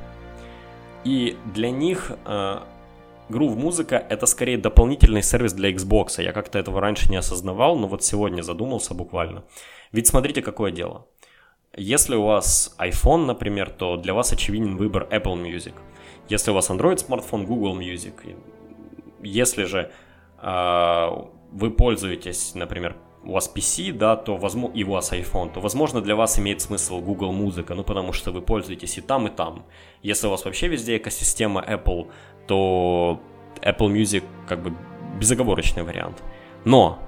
И 1.04 1.38
для 1.54 1.70
них 1.70 2.12
э, 2.26 2.60
Groove 3.30 3.56
музыка 3.56 4.06
это 4.10 4.26
скорее 4.26 4.58
дополнительный 4.58 5.22
сервис 5.22 5.54
для 5.54 5.72
Xbox. 5.72 6.22
Я 6.22 6.32
как-то 6.32 6.60
этого 6.60 6.80
раньше 6.80 7.10
не 7.10 7.18
осознавал, 7.18 7.76
но 7.78 7.88
вот 7.88 8.04
сегодня 8.04 8.42
задумался 8.42 8.94
буквально. 8.94 9.44
Ведь 9.92 10.08
смотрите, 10.08 10.42
какое 10.42 10.72
дело. 10.72 11.06
Если 11.76 12.16
у 12.16 12.24
вас 12.24 12.76
iPhone, 12.80 13.26
например, 13.26 13.70
то 13.70 13.98
для 13.98 14.14
вас 14.14 14.32
очевиден 14.32 14.78
выбор 14.78 15.08
Apple 15.12 15.36
Music. 15.36 15.74
Если 16.30 16.52
у 16.52 16.54
вас 16.54 16.70
Android 16.70 16.98
смартфон, 16.98 17.46
Google 17.46 17.78
Music. 17.78 18.14
Если 19.22 19.66
же 19.66 19.92
э, 20.42 21.10
вы 21.52 21.72
пользуетесь, 21.72 22.56
например, 22.56 22.96
у 23.28 23.34
вас 23.34 23.52
PC, 23.54 23.92
да, 23.92 24.16
то 24.16 24.38
возможно, 24.38 24.74
и 24.74 24.84
у 24.84 24.92
вас 24.92 25.12
iPhone, 25.12 25.52
то, 25.54 25.60
возможно, 25.60 26.02
для 26.02 26.16
вас 26.16 26.40
имеет 26.40 26.62
смысл 26.62 27.02
Google 27.02 27.34
Музыка, 27.34 27.76
ну, 27.76 27.84
потому 27.84 28.14
что 28.14 28.32
вы 28.32 28.42
пользуетесь 28.42 28.98
и 28.98 29.02
там, 29.02 29.28
и 29.28 29.30
там. 29.30 29.66
Если 30.02 30.28
у 30.28 30.30
вас 30.30 30.46
вообще 30.46 30.68
везде 30.70 30.98
экосистема 30.98 31.62
Apple, 31.62 32.10
то 32.48 33.20
Apple 33.62 33.92
Music 33.92 34.24
как 34.48 34.64
бы 34.64 34.74
безоговорочный 35.20 35.84
вариант. 35.84 36.24
Но 36.64 37.00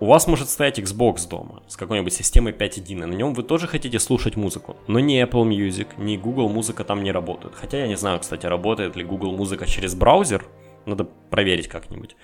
у 0.00 0.06
вас 0.06 0.26
может 0.26 0.50
стоять 0.50 0.78
Xbox 0.78 1.28
дома 1.28 1.62
с 1.66 1.76
какой-нибудь 1.76 2.12
системой 2.12 2.52
5.1, 2.52 2.92
и 2.92 2.94
на 2.94 3.14
нем 3.14 3.32
вы 3.32 3.42
тоже 3.42 3.66
хотите 3.66 3.98
слушать 3.98 4.36
музыку, 4.36 4.76
но 4.86 5.00
ни 5.00 5.22
Apple 5.22 5.48
Music, 5.48 5.86
ни 5.96 6.18
Google 6.18 6.50
Музыка 6.50 6.84
там 6.84 7.02
не 7.02 7.12
работают. 7.12 7.54
Хотя 7.54 7.78
я 7.78 7.88
не 7.88 7.96
знаю, 7.96 8.20
кстати, 8.20 8.44
работает 8.44 8.96
ли 8.96 9.04
Google 9.04 9.32
Музыка 9.32 9.66
через 9.66 9.94
браузер, 9.94 10.44
надо 10.84 11.04
проверить 11.30 11.68
как-нибудь, 11.68 12.16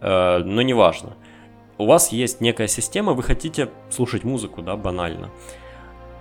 э, 0.00 0.38
но 0.38 0.62
неважно. 0.62 1.16
У 1.78 1.86
вас 1.86 2.10
есть 2.10 2.40
некая 2.40 2.66
система, 2.66 3.12
вы 3.12 3.22
хотите 3.22 3.70
слушать 3.88 4.24
музыку, 4.24 4.62
да, 4.62 4.76
банально, 4.76 5.30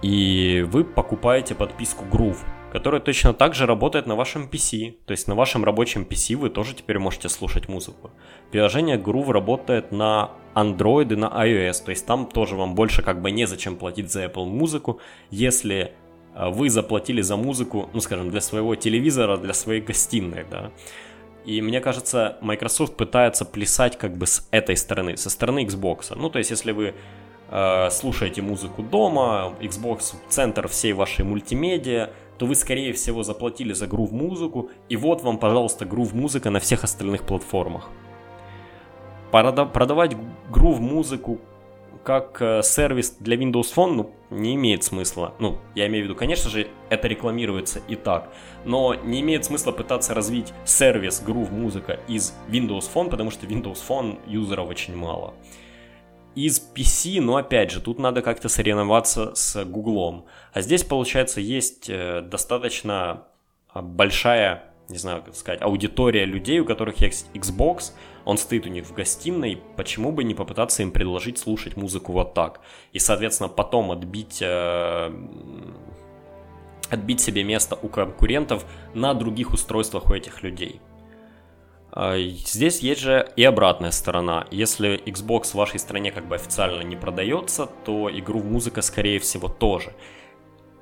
и 0.04 0.64
вы 0.72 0.84
покупаете 0.84 1.56
подписку 1.56 2.06
Groove, 2.06 2.38
которая 2.72 3.02
точно 3.02 3.34
так 3.34 3.56
же 3.56 3.66
работает 3.66 4.06
на 4.06 4.16
вашем 4.16 4.48
PC. 4.48 4.98
То 5.08 5.12
есть 5.12 5.28
на 5.28 5.34
вашем 5.34 5.66
рабочем 5.66 6.04
PC 6.04 6.36
вы 6.36 6.52
тоже 6.52 6.76
теперь 6.76 7.00
можете 7.00 7.28
слушать 7.28 7.70
музыку. 7.70 8.12
Приложение 8.52 8.98
Groove 8.98 9.32
работает 9.32 9.92
на 9.92 10.30
Android 10.54 11.12
и 11.12 11.16
на 11.16 11.26
iOS, 11.26 11.86
то 11.86 11.90
есть 11.90 12.06
там 12.06 12.28
тоже 12.28 12.56
вам 12.56 12.76
больше 12.76 13.02
как 13.02 13.22
бы 13.22 13.32
незачем 13.32 13.78
платить 13.78 14.12
за 14.12 14.26
Apple 14.26 14.46
музыку, 14.46 15.00
если 15.32 15.94
э, 16.36 16.50
вы 16.50 16.70
заплатили 16.70 17.22
за 17.22 17.36
музыку, 17.36 17.90
ну 17.94 18.00
скажем, 18.00 18.30
для 18.30 18.42
своего 18.42 18.76
телевизора, 18.76 19.38
для 19.38 19.54
своей 19.54 19.82
гостиной, 19.82 20.46
да. 20.52 20.72
И 21.48 21.62
мне 21.62 21.80
кажется, 21.80 22.38
Microsoft 22.42 22.98
пытается 22.98 23.46
плясать 23.46 23.98
как 23.98 24.18
бы 24.18 24.28
с 24.28 24.46
этой 24.52 24.76
стороны, 24.76 25.16
со 25.16 25.30
стороны 25.30 25.64
Xbox. 25.64 26.14
Ну, 26.14 26.30
то 26.30 26.40
есть, 26.40 26.52
если 26.52 26.74
вы 26.74 26.94
э, 27.50 27.90
слушаете 27.90 28.42
музыку 28.42 28.84
дома, 28.84 29.56
Xbox 29.62 30.16
центр 30.28 30.68
всей 30.68 30.92
вашей 30.92 31.24
мультимедиа, 31.24 32.10
то 32.38 32.46
вы, 32.46 32.54
скорее 32.54 32.92
всего, 32.92 33.24
заплатили 33.24 33.72
за 33.72 33.88
грув 33.88 34.12
музыку, 34.12 34.70
и 34.90 34.98
вот 34.98 35.24
вам, 35.24 35.38
пожалуйста, 35.38 35.86
грув 35.86 36.14
музыка 36.14 36.50
на 36.50 36.60
всех 36.60 36.84
остальных 36.84 37.24
платформах. 37.24 37.88
Продавать 39.32 40.18
грув 40.52 40.82
музыку 40.82 41.40
как 42.08 42.42
э, 42.42 42.62
сервис 42.64 43.18
для 43.20 43.36
Windows 43.36 43.76
Phone 43.76 43.92
ну, 43.92 44.12
не 44.30 44.56
имеет 44.56 44.82
смысла. 44.86 45.34
Ну, 45.40 45.58
я 45.76 45.88
имею 45.88 46.06
в 46.06 46.08
виду, 46.08 46.16
конечно 46.16 46.50
же, 46.50 46.70
это 46.90 47.10
рекламируется 47.10 47.82
и 47.90 47.98
так, 47.98 48.34
но 48.64 48.96
не 48.96 49.20
имеет 49.20 49.44
смысла 49.44 49.74
пытаться 49.74 50.14
развить 50.14 50.54
сервис 50.64 51.22
Groove 51.22 51.52
Музыка 51.52 52.00
из 52.08 52.34
Windows 52.48 52.90
Phone, 52.94 53.10
потому 53.10 53.30
что 53.30 53.46
Windows 53.46 53.80
Phone 53.86 54.20
юзеров 54.26 54.70
очень 54.70 54.96
мало 54.96 55.34
из 56.34 56.62
PC, 56.74 57.20
но 57.20 57.36
опять 57.36 57.72
же, 57.72 57.82
тут 57.82 58.00
надо 58.00 58.22
как-то 58.22 58.48
соревноваться 58.48 59.36
с 59.36 59.66
Гуглом. 59.66 60.28
А 60.54 60.62
здесь, 60.62 60.86
получается, 60.86 61.42
есть 61.42 61.90
э, 61.90 62.22
достаточно 62.22 63.24
а, 63.68 63.82
большая, 63.82 64.64
не 64.90 64.98
знаю, 64.98 65.22
как 65.22 65.36
сказать, 65.36 65.62
аудитория 65.62 66.26
людей, 66.26 66.60
у 66.60 66.66
которых 66.66 67.02
есть 67.02 67.28
Xbox, 67.34 67.92
он 68.26 68.38
стоит 68.38 68.66
у 68.66 68.70
них 68.70 68.86
в 68.86 68.94
гостиной, 68.94 69.62
почему 69.76 70.12
бы 70.12 70.24
не 70.24 70.34
попытаться 70.34 70.82
им 70.84 70.92
предложить 70.92 71.38
слушать 71.38 71.76
музыку 71.78 72.14
вот 72.14 72.34
так? 72.34 72.62
И, 72.94 73.00
соответственно, 73.00 73.50
потом 73.50 73.92
отбить 73.92 74.40
э, 74.42 75.12
отбить 76.90 77.20
себе 77.20 77.44
место 77.44 77.78
у 77.82 77.88
конкурентов 77.88 78.66
на 78.94 79.14
других 79.14 79.54
устройствах 79.54 80.10
у 80.10 80.14
этих 80.14 80.42
людей. 80.44 80.82
А, 81.92 82.18
здесь 82.18 82.80
есть 82.80 83.02
же 83.02 83.30
и 83.36 83.44
обратная 83.44 83.92
сторона. 83.92 84.46
Если 84.52 85.02
Xbox 85.06 85.52
в 85.52 85.56
вашей 85.56 85.80
стране 85.80 86.12
как 86.12 86.28
бы 86.28 86.36
официально 86.36 86.82
не 86.82 86.96
продается, 86.96 87.68
то 87.86 88.10
игру 88.12 88.40
в 88.40 88.46
музыка 88.46 88.82
скорее 88.82 89.20
всего 89.20 89.48
тоже. 89.48 89.94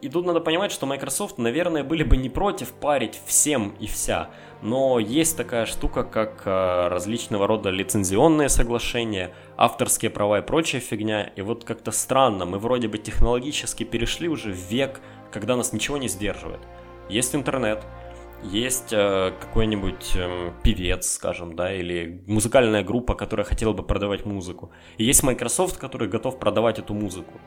И 0.01 0.09
тут 0.09 0.25
надо 0.25 0.39
понимать, 0.39 0.71
что 0.71 0.85
Microsoft, 0.85 1.37
наверное, 1.37 1.83
были 1.83 2.03
бы 2.03 2.17
не 2.17 2.29
против 2.29 2.73
парить 2.73 3.19
всем 3.25 3.73
и 3.79 3.87
вся. 3.87 4.29
Но 4.61 4.99
есть 4.99 5.37
такая 5.37 5.65
штука, 5.65 6.03
как 6.03 6.43
а, 6.45 6.89
различного 6.89 7.47
рода 7.47 7.69
лицензионные 7.69 8.49
соглашения, 8.49 9.33
авторские 9.57 10.11
права 10.11 10.39
и 10.39 10.41
прочая 10.41 10.81
фигня. 10.81 11.23
И 11.35 11.41
вот 11.41 11.63
как-то 11.63 11.91
странно, 11.91 12.45
мы 12.45 12.59
вроде 12.59 12.87
бы 12.87 12.97
технологически 12.97 13.83
перешли 13.83 14.27
уже 14.27 14.51
в 14.51 14.69
век, 14.69 15.01
когда 15.31 15.55
нас 15.55 15.73
ничего 15.73 15.97
не 15.97 16.07
сдерживает. 16.07 16.61
Есть 17.09 17.33
интернет, 17.33 17.83
есть 18.43 18.91
э, 18.91 19.33
какой-нибудь 19.39 20.13
э, 20.15 20.51
певец, 20.63 21.09
скажем, 21.11 21.55
да, 21.55 21.73
или 21.73 22.21
музыкальная 22.27 22.83
группа, 22.83 23.15
которая 23.15 23.45
хотела 23.45 23.73
бы 23.73 23.83
продавать 23.83 24.25
музыку. 24.25 24.71
И 24.97 25.03
есть 25.03 25.23
Microsoft, 25.23 25.77
который 25.77 26.07
готов 26.07 26.37
продавать 26.37 26.79
эту 26.79 26.93
музыку. 26.93 27.39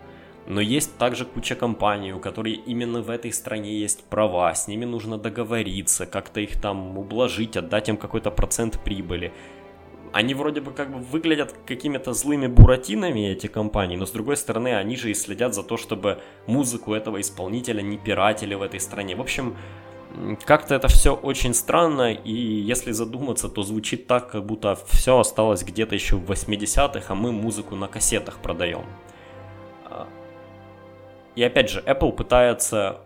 Но 0.48 0.62
есть 0.62 0.96
также 0.96 1.26
куча 1.26 1.54
компаний, 1.54 2.14
у 2.14 2.20
которых 2.20 2.66
именно 2.66 3.02
в 3.02 3.10
этой 3.10 3.32
стране 3.32 3.78
есть 3.78 4.02
права, 4.04 4.54
с 4.54 4.66
ними 4.66 4.86
нужно 4.86 5.18
договориться, 5.18 6.06
как-то 6.06 6.40
их 6.40 6.58
там 6.58 6.96
ублажить, 6.96 7.58
отдать 7.58 7.90
им 7.90 7.98
какой-то 7.98 8.30
процент 8.30 8.80
прибыли. 8.82 9.30
Они 10.10 10.32
вроде 10.32 10.62
бы 10.62 10.70
как 10.70 10.90
бы 10.90 11.00
выглядят 11.00 11.54
какими-то 11.66 12.14
злыми 12.14 12.46
буратинами, 12.46 13.28
эти 13.28 13.46
компании, 13.46 13.96
но 13.96 14.06
с 14.06 14.10
другой 14.10 14.38
стороны, 14.38 14.74
они 14.74 14.96
же 14.96 15.10
и 15.10 15.14
следят 15.14 15.54
за 15.54 15.62
то, 15.62 15.76
чтобы 15.76 16.22
музыку 16.46 16.94
этого 16.94 17.20
исполнителя 17.20 17.82
не 17.82 17.98
пиратили 17.98 18.54
в 18.54 18.62
этой 18.62 18.80
стране. 18.80 19.16
В 19.16 19.20
общем, 19.20 19.54
как-то 20.46 20.74
это 20.74 20.88
все 20.88 21.14
очень 21.14 21.52
странно, 21.52 22.14
и 22.14 22.32
если 22.32 22.92
задуматься, 22.92 23.50
то 23.50 23.62
звучит 23.62 24.06
так, 24.06 24.30
как 24.30 24.46
будто 24.46 24.78
все 24.86 25.18
осталось 25.18 25.62
где-то 25.62 25.94
еще 25.94 26.16
в 26.16 26.30
80-х, 26.30 27.04
а 27.06 27.14
мы 27.14 27.32
музыку 27.32 27.76
на 27.76 27.86
кассетах 27.86 28.38
продаем. 28.38 28.86
И 31.38 31.42
опять 31.44 31.70
же, 31.70 31.84
Apple 31.86 32.10
пытается 32.10 32.98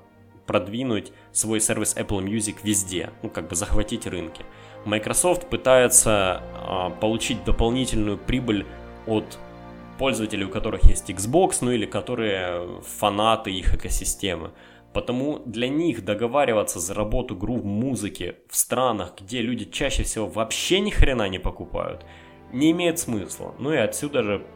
продвинуть 0.46 1.12
свой 1.32 1.60
сервис 1.60 1.94
Apple 1.94 2.24
Music 2.24 2.56
везде, 2.62 3.10
ну 3.22 3.28
как 3.28 3.46
бы 3.46 3.56
захватить 3.56 4.06
рынки. 4.06 4.42
Microsoft 4.86 5.50
пытается 5.50 6.42
а, 6.54 6.88
получить 6.88 7.44
дополнительную 7.44 8.16
прибыль 8.16 8.64
от 9.06 9.38
пользователей, 9.98 10.46
у 10.46 10.48
которых 10.48 10.84
есть 10.84 11.10
Xbox, 11.10 11.58
ну 11.60 11.72
или 11.72 11.84
которые 11.84 12.80
фанаты 12.80 13.50
их 13.50 13.74
экосистемы. 13.74 14.52
Потому 14.94 15.40
для 15.40 15.68
них 15.68 16.02
договариваться 16.02 16.80
за 16.80 16.94
работу 16.94 17.36
групп 17.36 17.62
музыки 17.64 18.36
в 18.48 18.56
странах, 18.56 19.12
где 19.20 19.42
люди 19.42 19.66
чаще 19.66 20.04
всего 20.04 20.26
вообще 20.26 20.80
ни 20.80 20.88
хрена 20.88 21.28
не 21.28 21.38
покупают, 21.38 22.06
не 22.50 22.70
имеет 22.70 22.98
смысла. 22.98 23.54
Ну 23.58 23.74
и 23.74 23.76
отсюда 23.76 24.22
же 24.22 24.46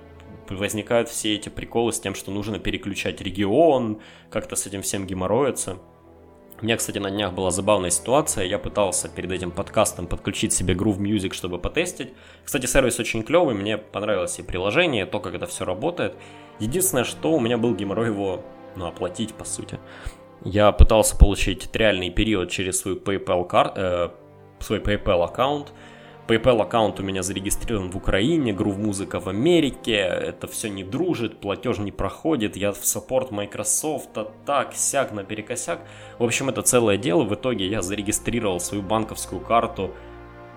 возникают 0.51 1.09
все 1.09 1.35
эти 1.35 1.49
приколы 1.49 1.93
с 1.93 2.01
тем, 2.01 2.15
что 2.15 2.31
нужно 2.31 2.59
переключать 2.59 3.21
регион, 3.21 4.01
как-то 4.31 4.57
с 4.57 4.67
этим 4.67 4.83
всем 4.83 5.07
геморроиться. 5.07 5.79
У 6.61 6.65
меня, 6.65 6.79
кстати, 6.79 6.99
на 6.99 7.11
днях 7.11 7.35
была 7.35 7.51
забавная 7.51 7.91
ситуация. 7.91 8.47
Я 8.47 8.59
пытался 8.59 9.11
перед 9.11 9.31
этим 9.31 9.51
подкастом 9.51 10.07
подключить 10.07 10.55
себе 10.55 10.73
Groove 10.73 10.99
Music, 10.99 11.35
чтобы 11.35 11.59
потестить. 11.59 12.15
Кстати, 12.45 12.65
сервис 12.65 12.99
очень 12.99 13.23
клевый, 13.23 13.55
мне 13.55 13.77
понравилось 13.77 14.39
и 14.39 14.43
приложение, 14.43 15.05
то, 15.05 15.21
как 15.21 15.35
это 15.35 15.47
все 15.47 15.67
работает. 15.67 16.15
Единственное, 16.59 17.05
что 17.05 17.33
у 17.33 17.41
меня 17.41 17.59
был 17.59 17.75
геморрой 17.75 18.07
его 18.07 18.43
ну, 18.75 18.87
оплатить, 18.87 19.35
по 19.35 19.45
сути. 19.45 19.79
Я 20.45 20.73
пытался 20.73 21.19
получить 21.19 21.69
реальный 21.75 22.09
период 22.09 22.51
через 22.51 22.81
свой 22.81 22.95
PayPal, 22.97 23.47
кар... 23.47 23.73
э, 23.77 24.09
свой 24.61 24.79
PayPal 24.79 25.25
аккаунт. 25.25 25.75
PayPal 26.27 26.61
аккаунт 26.61 26.99
у 26.99 27.05
меня 27.05 27.23
зарегистрирован 27.23 27.91
в 27.91 27.97
Украине, 27.97 28.51
Groove 28.51 28.79
музыка 28.79 29.21
в 29.21 29.29
Америке, 29.29 29.93
это 29.93 30.49
все 30.49 30.69
не 30.69 30.83
дружит, 30.83 31.41
платеж 31.41 31.79
не 31.79 31.93
проходит, 31.93 32.57
я 32.57 32.73
в 32.73 32.85
саппорт 32.85 33.31
Microsoft, 33.31 34.11
а 34.19 34.33
так, 34.45 34.75
сяк, 34.75 35.13
наперекосяк. 35.13 35.81
В 36.19 36.25
общем, 36.25 36.49
это 36.49 36.63
целое 36.63 36.97
дело, 36.97 37.23
в 37.23 37.33
итоге 37.33 37.69
я 37.69 37.81
зарегистрировал 37.81 38.59
свою 38.59 38.83
банковскую 38.83 39.41
карту, 39.41 39.95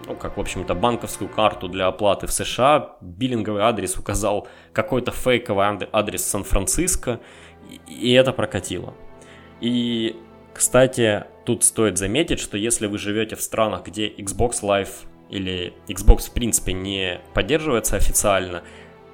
ну, 0.07 0.15
как, 0.15 0.37
в 0.37 0.39
общем-то, 0.39 0.73
банковскую 0.73 1.29
карту 1.29 1.67
для 1.67 1.85
оплаты 1.85 2.25
в 2.25 2.31
США, 2.31 2.95
биллинговый 3.01 3.61
адрес 3.61 3.95
указал 3.95 4.47
какой-то 4.73 5.11
фейковый 5.11 5.65
адрес 5.91 6.25
Сан-Франциско, 6.25 7.19
и 7.87 8.11
это 8.13 8.33
прокатило. 8.33 8.95
И, 9.61 10.15
кстати, 10.51 11.25
тут 11.45 11.63
стоит 11.63 11.99
заметить, 11.99 12.39
что 12.39 12.57
если 12.57 12.87
вы 12.87 12.97
живете 12.97 13.35
в 13.35 13.41
странах, 13.41 13.85
где 13.85 14.09
Xbox 14.09 14.63
Live 14.63 15.08
или 15.29 15.73
Xbox 15.87 16.29
в 16.29 16.33
принципе 16.33 16.73
не 16.73 17.21
поддерживается 17.33 17.95
официально, 17.95 18.63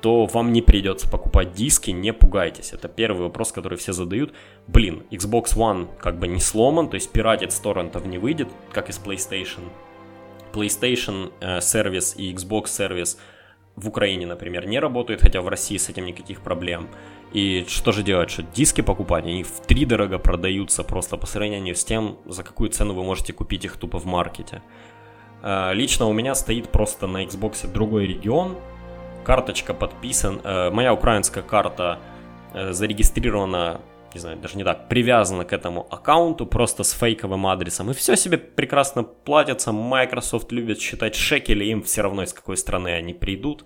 то 0.02 0.26
вам 0.26 0.54
не 0.54 0.62
придется 0.62 1.10
покупать 1.10 1.54
диски, 1.54 1.92
не 1.92 2.14
пугайтесь. 2.14 2.74
Это 2.74 2.88
первый 2.88 3.24
вопрос, 3.24 3.52
который 3.52 3.78
все 3.78 3.92
задают. 3.92 4.34
Блин, 4.68 5.04
Xbox 5.10 5.56
One 5.56 5.88
как 6.00 6.20
бы 6.20 6.28
не 6.28 6.40
сломан, 6.40 6.90
то 6.90 6.96
есть 6.96 7.12
пиратить 7.12 7.52
с 7.52 7.60
торрентов 7.60 8.06
не 8.06 8.18
выйдет, 8.18 8.48
как 8.72 8.90
из 8.90 9.00
PlayStation. 9.00 9.62
PlayStation 10.54 11.34
э, 11.42 11.60
сервис 11.60 12.16
и 12.18 12.32
Xbox 12.34 12.68
сервис 12.68 13.18
в 13.76 13.88
Украине, 13.90 14.26
например, 14.26 14.68
не 14.68 14.80
работают, 14.80 15.22
хотя 15.22 15.42
в 15.42 15.48
России 15.48 15.78
с 15.78 15.90
этим 15.90 16.06
никаких 16.06 16.42
проблем. 16.42 16.88
И 17.34 17.66
что 17.68 17.92
же 17.92 18.04
делать? 18.04 18.30
Что 18.30 18.44
диски 18.44 18.82
покупать? 18.82 19.26
Они 19.26 19.44
в 19.44 19.60
три 19.68 19.86
дорого 19.86 20.20
продаются 20.20 20.84
просто 20.84 21.18
по 21.18 21.26
сравнению 21.26 21.76
с 21.76 21.84
тем, 21.84 22.18
за 22.26 22.44
какую 22.44 22.70
цену 22.70 22.94
вы 22.94 23.04
можете 23.04 23.34
купить 23.34 23.66
их 23.66 23.78
тупо 23.78 24.00
в 24.00 24.06
маркете. 24.06 24.62
А, 25.48 25.74
лично 25.74 26.08
у 26.08 26.14
меня 26.14 26.34
стоит 26.34 26.70
просто 26.70 27.06
на 27.06 27.24
Xbox 27.24 27.72
другой 27.72 28.08
регион. 28.08 28.58
Карточка 29.24 29.76
подписан. 29.76 30.42
Э, 30.44 30.72
моя 30.72 30.92
украинская 30.92 31.44
карта 31.44 32.00
э, 32.56 32.74
зарегистрирована, 32.74 33.80
не 34.16 34.20
знаю, 34.20 34.38
даже 34.38 34.58
не 34.58 34.64
так, 34.64 34.90
привязана 34.90 35.46
к 35.46 35.54
этому 35.54 35.86
аккаунту 35.92 36.48
просто 36.48 36.84
с 36.84 36.94
фейковым 36.94 37.46
адресом. 37.46 37.92
И 37.92 37.94
все 37.94 38.16
себе 38.16 38.40
прекрасно 38.40 39.04
платится. 39.04 39.72
Microsoft 39.72 40.52
любит 40.52 40.80
считать 40.80 41.14
шекели, 41.14 41.66
им 41.66 41.84
все 41.84 42.02
равно 42.02 42.24
из 42.24 42.34
какой 42.34 42.58
страны 42.58 42.96
они 42.96 43.14
придут. 43.14 43.66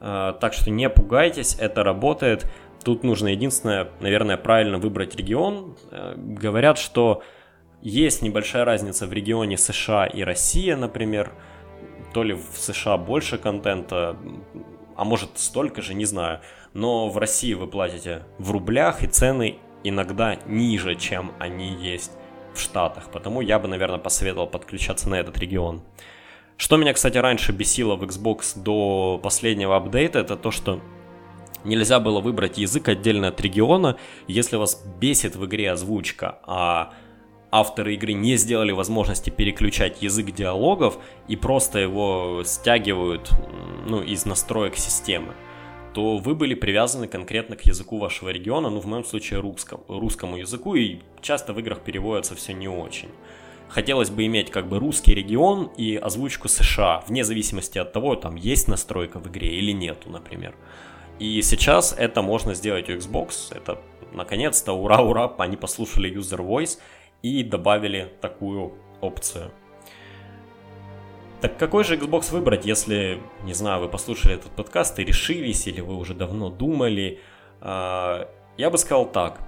Э, 0.00 0.32
так 0.40 0.54
что 0.54 0.70
не 0.70 0.88
пугайтесь, 0.88 1.56
это 1.60 1.84
работает. 1.84 2.46
Тут 2.84 3.04
нужно 3.04 3.28
единственное, 3.28 3.88
наверное, 4.00 4.38
правильно 4.38 4.78
выбрать 4.78 5.14
регион. 5.14 5.76
Э, 5.90 6.14
говорят, 6.16 6.78
что 6.78 7.22
есть 7.82 8.22
небольшая 8.22 8.64
разница 8.64 9.06
в 9.06 9.12
регионе 9.12 9.58
США 9.58 10.06
и 10.06 10.22
Россия, 10.22 10.76
например. 10.76 11.32
То 12.14 12.22
ли 12.22 12.34
в 12.34 12.58
США 12.58 12.96
больше 12.96 13.38
контента, 13.38 14.16
а 14.96 15.04
может 15.04 15.38
столько 15.38 15.82
же, 15.82 15.94
не 15.94 16.04
знаю. 16.04 16.40
Но 16.74 17.08
в 17.08 17.18
России 17.18 17.54
вы 17.54 17.66
платите 17.66 18.24
в 18.38 18.50
рублях, 18.50 19.02
и 19.02 19.06
цены 19.06 19.58
иногда 19.82 20.36
ниже, 20.46 20.94
чем 20.94 21.32
они 21.38 21.74
есть 21.74 22.12
в 22.54 22.60
Штатах. 22.60 23.10
Потому 23.10 23.40
я 23.40 23.58
бы, 23.58 23.68
наверное, 23.68 23.98
посоветовал 23.98 24.46
подключаться 24.46 25.08
на 25.08 25.16
этот 25.16 25.38
регион. 25.38 25.82
Что 26.56 26.76
меня, 26.76 26.92
кстати, 26.92 27.18
раньше 27.18 27.52
бесило 27.52 27.96
в 27.96 28.04
Xbox 28.04 28.62
до 28.62 29.18
последнего 29.22 29.76
апдейта, 29.76 30.20
это 30.20 30.36
то, 30.36 30.50
что 30.50 30.80
Нельзя 31.64 32.00
было 32.00 32.20
выбрать 32.20 32.58
язык 32.58 32.88
отдельно 32.88 33.28
от 33.28 33.40
региона. 33.40 33.96
Если 34.26 34.56
вас 34.56 34.82
бесит 34.98 35.36
в 35.36 35.46
игре 35.46 35.70
озвучка, 35.70 36.38
а 36.44 36.92
авторы 37.52 37.94
игры 37.94 38.14
не 38.14 38.36
сделали 38.36 38.72
возможности 38.72 39.30
переключать 39.30 40.02
язык 40.02 40.32
диалогов 40.32 40.98
и 41.28 41.36
просто 41.36 41.78
его 41.78 42.42
стягивают 42.44 43.30
ну, 43.86 44.02
из 44.02 44.24
настроек 44.24 44.76
системы, 44.76 45.34
то 45.92 46.16
вы 46.16 46.34
были 46.34 46.54
привязаны 46.54 47.06
конкретно 47.06 47.54
к 47.54 47.66
языку 47.66 47.98
вашего 47.98 48.30
региона, 48.30 48.70
ну 48.70 48.80
в 48.80 48.86
моем 48.86 49.04
случае 49.04 49.40
русскому, 49.40 49.84
русскому 49.86 50.38
языку, 50.38 50.74
и 50.74 51.00
часто 51.20 51.52
в 51.52 51.60
играх 51.60 51.80
переводится 51.80 52.34
все 52.34 52.54
не 52.54 52.68
очень. 52.68 53.10
Хотелось 53.68 54.10
бы 54.10 54.24
иметь 54.26 54.50
как 54.50 54.66
бы 54.66 54.78
русский 54.78 55.14
регион 55.14 55.70
и 55.76 55.96
озвучку 55.96 56.48
США, 56.48 57.04
вне 57.06 57.22
зависимости 57.22 57.78
от 57.78 57.92
того, 57.92 58.16
там 58.16 58.36
есть 58.36 58.66
настройка 58.66 59.18
в 59.18 59.28
игре 59.28 59.48
или 59.48 59.72
нету, 59.72 60.10
например. 60.10 60.54
И 61.18 61.40
сейчас 61.42 61.94
это 61.96 62.22
можно 62.22 62.54
сделать 62.54 62.88
у 62.88 62.92
Xbox. 62.92 63.54
Это 63.54 63.78
наконец-то, 64.12 64.72
ура-ура, 64.72 65.32
они 65.38 65.56
послушали 65.56 66.10
User 66.10 66.40
Voice 66.40 66.78
и 67.22 67.42
добавили 67.42 68.12
такую 68.20 68.74
опцию. 69.00 69.50
Так 71.40 71.58
какой 71.58 71.82
же 71.82 71.96
Xbox 71.96 72.30
выбрать, 72.30 72.66
если, 72.66 73.20
не 73.42 73.52
знаю, 73.52 73.80
вы 73.80 73.88
послушали 73.88 74.34
этот 74.34 74.52
подкаст 74.52 74.98
и 75.00 75.04
решились, 75.04 75.66
или 75.66 75.80
вы 75.80 75.96
уже 75.96 76.14
давно 76.14 76.50
думали? 76.50 77.20
А, 77.60 78.28
я 78.56 78.70
бы 78.70 78.78
сказал 78.78 79.06
так. 79.06 79.40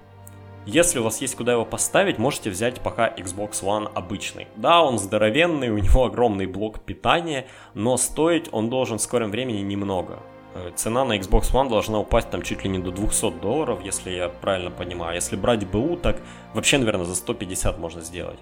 Если 0.67 0.99
у 0.99 1.03
вас 1.03 1.21
есть 1.21 1.37
куда 1.37 1.53
его 1.53 1.65
поставить, 1.65 2.19
можете 2.19 2.51
взять 2.51 2.81
пока 2.81 3.09
Xbox 3.09 3.63
One 3.63 3.89
обычный. 3.95 4.49
Да, 4.57 4.83
он 4.83 4.99
здоровенный, 4.99 5.69
у 5.69 5.79
него 5.79 6.07
огромный 6.07 6.47
блок 6.47 6.81
питания, 6.81 7.47
но 7.75 7.97
стоить 7.97 8.49
он 8.51 8.71
должен 8.71 8.99
в 8.99 9.03
скором 9.03 9.31
времени 9.31 9.61
немного. 9.61 10.21
Э, 10.55 10.71
цена 10.75 11.05
на 11.05 11.19
Xbox 11.19 11.53
One 11.53 11.69
должна 11.69 11.99
упасть 11.99 12.31
там 12.31 12.43
чуть 12.43 12.65
ли 12.65 12.71
не 12.71 12.79
до 12.79 12.91
200 12.91 13.41
долларов, 13.41 13.81
если 13.85 14.11
я 14.11 14.29
правильно 14.29 14.71
понимаю. 14.71 15.17
Если 15.17 15.37
брать 15.37 15.67
БУ, 15.67 15.97
так 15.97 16.23
вообще, 16.55 16.79
наверное, 16.79 17.05
за 17.05 17.17
150 17.17 17.79
можно 17.79 18.01
сделать. 18.01 18.39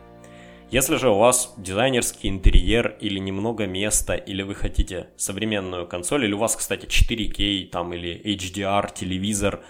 Если 0.70 0.96
же 0.96 1.10
у 1.10 1.18
вас 1.18 1.52
дизайнерский 1.58 2.30
интерьер 2.30 2.96
или 3.00 3.18
немного 3.18 3.66
места, 3.66 4.14
или 4.14 4.42
вы 4.42 4.54
хотите 4.54 5.08
современную 5.16 5.86
консоль, 5.86 6.24
или 6.24 6.32
у 6.32 6.38
вас, 6.38 6.56
кстати, 6.56 6.86
4K 6.86 7.66
там, 7.66 7.92
или 7.92 8.20
HDR 8.24 8.90
телевизор, 8.94 9.60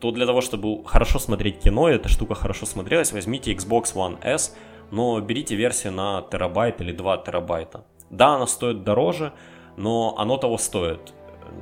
то 0.00 0.10
для 0.10 0.26
того, 0.26 0.40
чтобы 0.40 0.84
хорошо 0.84 1.18
смотреть 1.18 1.60
кино, 1.60 1.88
эта 1.88 2.08
штука 2.08 2.34
хорошо 2.34 2.66
смотрелась, 2.66 3.12
возьмите 3.12 3.52
Xbox 3.52 3.94
One 3.94 4.18
S, 4.22 4.56
но 4.90 5.20
берите 5.20 5.54
версию 5.54 5.92
на 5.92 6.22
терабайт 6.22 6.80
или 6.80 6.92
2 6.92 7.18
терабайта. 7.18 7.84
Да, 8.10 8.34
она 8.36 8.46
стоит 8.46 8.84
дороже, 8.84 9.32
но 9.76 10.16
оно 10.18 10.38
того 10.38 10.58
стоит 10.58 11.14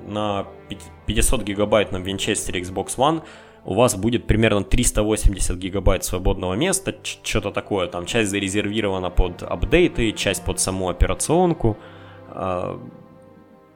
на 0.06 0.46
500 1.06 1.42
гигабайтном 1.42 2.02
винчестере 2.02 2.60
Xbox 2.60 2.96
One 2.96 3.22
у 3.64 3.74
вас 3.74 3.96
будет 3.96 4.26
примерно 4.26 4.62
380 4.62 5.56
гигабайт 5.56 6.04
свободного 6.04 6.54
места, 6.54 6.94
что-то 7.02 7.50
такое, 7.50 7.88
там 7.88 8.06
часть 8.06 8.30
зарезервирована 8.30 9.10
под 9.10 9.42
апдейты, 9.42 10.12
часть 10.12 10.44
под 10.44 10.60
саму 10.60 10.88
операционку. 10.88 11.76
А, 12.28 12.80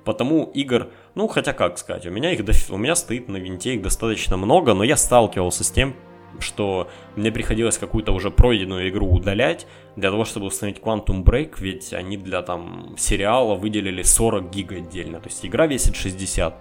Потому 0.04 0.50
игр, 0.54 0.88
ну 1.14 1.28
хотя 1.28 1.52
как 1.52 1.78
сказать, 1.78 2.06
у 2.06 2.10
меня 2.10 2.32
их 2.32 2.40
у 2.70 2.76
меня 2.76 2.94
стоит 2.94 3.28
на 3.28 3.36
винте 3.36 3.74
их 3.74 3.82
достаточно 3.82 4.36
много, 4.36 4.74
но 4.74 4.82
я 4.82 4.96
сталкивался 4.96 5.62
с 5.62 5.70
тем, 5.70 5.94
что 6.38 6.88
мне 7.16 7.32
приходилось 7.32 7.78
какую-то 7.78 8.12
уже 8.12 8.30
пройденную 8.30 8.88
игру 8.88 9.08
удалять 9.10 9.66
для 9.96 10.10
того, 10.10 10.24
чтобы 10.24 10.46
установить 10.46 10.80
Quantum 10.80 11.24
Break, 11.24 11.56
ведь 11.58 11.92
они 11.92 12.16
для 12.16 12.42
там 12.42 12.94
сериала 12.98 13.54
выделили 13.54 14.02
40 14.02 14.50
гиг 14.50 14.72
отдельно, 14.72 15.20
то 15.20 15.28
есть 15.28 15.44
игра 15.44 15.66
весит 15.66 15.96
60, 15.96 16.54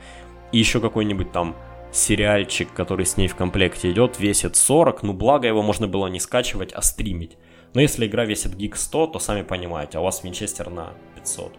и 0.51 0.57
еще 0.57 0.79
какой-нибудь 0.79 1.31
там 1.31 1.55
сериальчик, 1.91 2.71
который 2.73 3.05
с 3.05 3.17
ней 3.17 3.27
в 3.27 3.35
комплекте 3.35 3.91
идет, 3.91 4.19
весит 4.19 4.55
40, 4.55 5.03
ну 5.03 5.13
благо 5.13 5.47
его 5.47 5.61
можно 5.61 5.87
было 5.87 6.07
не 6.07 6.19
скачивать, 6.19 6.73
а 6.73 6.81
стримить. 6.81 7.37
Но 7.73 7.81
если 7.81 8.07
игра 8.07 8.25
весит 8.25 8.55
гиг 8.55 8.75
100, 8.75 9.07
то 9.07 9.19
сами 9.19 9.43
понимаете, 9.43 9.97
а 9.97 10.01
у 10.01 10.03
вас 10.03 10.23
винчестер 10.23 10.69
на 10.69 10.93
500. 11.15 11.53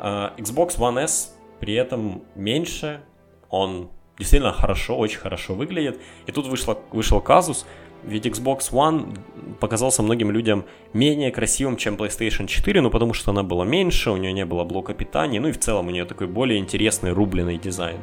Uh, 0.00 0.36
Xbox 0.38 0.78
One 0.78 1.04
S 1.04 1.36
при 1.60 1.74
этом 1.74 2.22
меньше, 2.34 3.02
он 3.50 3.90
действительно 4.20 4.52
хорошо, 4.52 4.96
очень 4.96 5.18
хорошо 5.18 5.54
выглядит. 5.54 6.00
И 6.26 6.32
тут 6.32 6.46
вышло, 6.46 6.78
вышел 6.92 7.20
казус, 7.20 7.66
ведь 8.04 8.26
Xbox 8.26 8.70
One 8.70 9.18
показался 9.58 10.02
многим 10.02 10.30
людям 10.30 10.64
менее 10.92 11.30
красивым, 11.30 11.76
чем 11.76 11.96
PlayStation 11.96 12.46
4, 12.46 12.80
ну 12.80 12.90
потому 12.90 13.12
что 13.14 13.32
она 13.32 13.42
была 13.42 13.64
меньше, 13.64 14.10
у 14.10 14.16
нее 14.16 14.32
не 14.32 14.44
было 14.44 14.64
блока 14.64 14.94
питания, 14.94 15.40
ну 15.40 15.48
и 15.48 15.52
в 15.52 15.58
целом 15.58 15.88
у 15.88 15.90
нее 15.90 16.04
такой 16.04 16.26
более 16.26 16.58
интересный 16.58 17.12
рубленый 17.12 17.58
дизайн. 17.58 17.98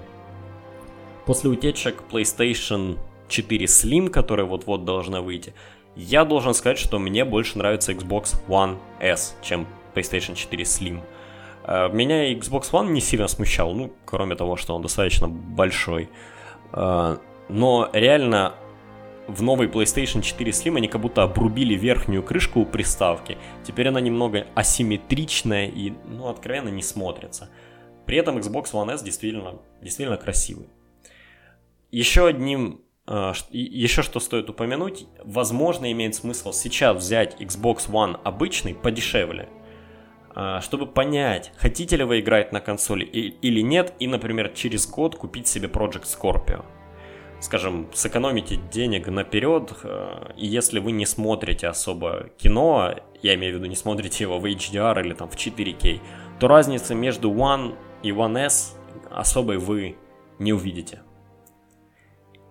После 1.25 1.49
утечек 1.49 2.03
PlayStation 2.11 2.97
4 3.27 3.65
Slim, 3.65 4.09
которая 4.09 4.45
вот-вот 4.45 4.85
должна 4.85 5.21
выйти, 5.21 5.53
я 5.95 6.25
должен 6.25 6.53
сказать, 6.53 6.77
что 6.77 6.99
мне 6.99 7.25
больше 7.25 7.57
нравится 7.57 7.91
Xbox 7.91 8.35
One 8.47 8.77
S, 8.99 9.35
чем 9.41 9.67
PlayStation 9.95 10.35
4 10.35 10.63
Slim. 10.63 11.01
Э, 11.67 11.89
меня 11.89 12.33
Xbox 12.33 12.71
One 12.71 12.89
не 12.89 13.01
сильно 13.01 13.27
смущал, 13.27 13.73
ну, 13.73 13.93
кроме 14.05 14.35
того, 14.35 14.55
что 14.55 14.73
он 14.75 14.81
достаточно 14.81 15.27
большой. 15.27 16.09
Э, 16.71 17.17
но 17.49 17.89
реально 17.93 18.55
в 19.27 19.41
новый 19.43 19.67
PlayStation 19.67 20.21
4 20.21 20.51
Slim 20.51 20.77
они 20.77 20.87
как 20.87 21.01
будто 21.01 21.23
обрубили 21.23 21.75
верхнюю 21.75 22.23
крышку 22.23 22.61
у 22.61 22.65
приставки. 22.65 23.37
Теперь 23.63 23.89
она 23.89 23.99
немного 23.99 24.47
асимметричная 24.55 25.67
и, 25.67 25.93
ну, 26.05 26.29
откровенно 26.29 26.69
не 26.69 26.81
смотрится. 26.81 27.49
При 28.05 28.17
этом 28.17 28.37
Xbox 28.37 28.71
One 28.71 28.93
S 28.93 29.03
действительно, 29.03 29.59
действительно 29.81 30.17
красивый. 30.17 30.69
Еще 31.91 32.27
одним, 32.27 32.81
э, 33.07 33.33
еще 33.51 34.01
что 34.01 34.21
стоит 34.21 34.49
упомянуть, 34.49 35.05
возможно 35.21 35.91
имеет 35.91 36.15
смысл 36.15 36.53
сейчас 36.53 36.95
взять 36.97 37.41
Xbox 37.41 37.89
One 37.89 38.17
обычный 38.23 38.73
подешевле– 38.73 39.49
чтобы 40.61 40.85
понять, 40.85 41.51
хотите 41.57 41.95
ли 41.95 42.03
вы 42.03 42.19
играть 42.19 42.51
на 42.51 42.59
консоли 42.59 43.03
или 43.03 43.61
нет, 43.61 43.93
и, 43.99 44.07
например, 44.07 44.49
через 44.49 44.87
год 44.87 45.15
купить 45.15 45.47
себе 45.47 45.67
Project 45.67 46.03
Scorpio. 46.03 46.63
Скажем, 47.39 47.87
сэкономите 47.93 48.59
денег 48.71 49.07
наперед, 49.07 49.71
э, 49.83 50.31
и 50.37 50.47
если 50.47 50.79
вы 50.79 50.91
не 50.91 51.05
смотрите 51.05 51.67
особо 51.67 52.29
кино, 52.37 52.95
я 53.21 53.35
имею 53.35 53.53
в 53.53 53.57
виду 53.57 53.67
не 53.67 53.75
смотрите 53.75 54.23
его 54.23 54.39
в 54.39 54.45
HDR 54.45 54.99
или 55.01 55.13
там 55.13 55.29
в 55.29 55.35
4K, 55.35 56.01
то 56.39 56.47
разницы 56.47 56.95
между 56.95 57.31
One 57.31 57.75
и 58.01 58.09
One 58.09 58.39
S 58.39 58.75
особой 59.11 59.57
вы 59.57 59.97
не 60.39 60.51
увидите. 60.51 61.01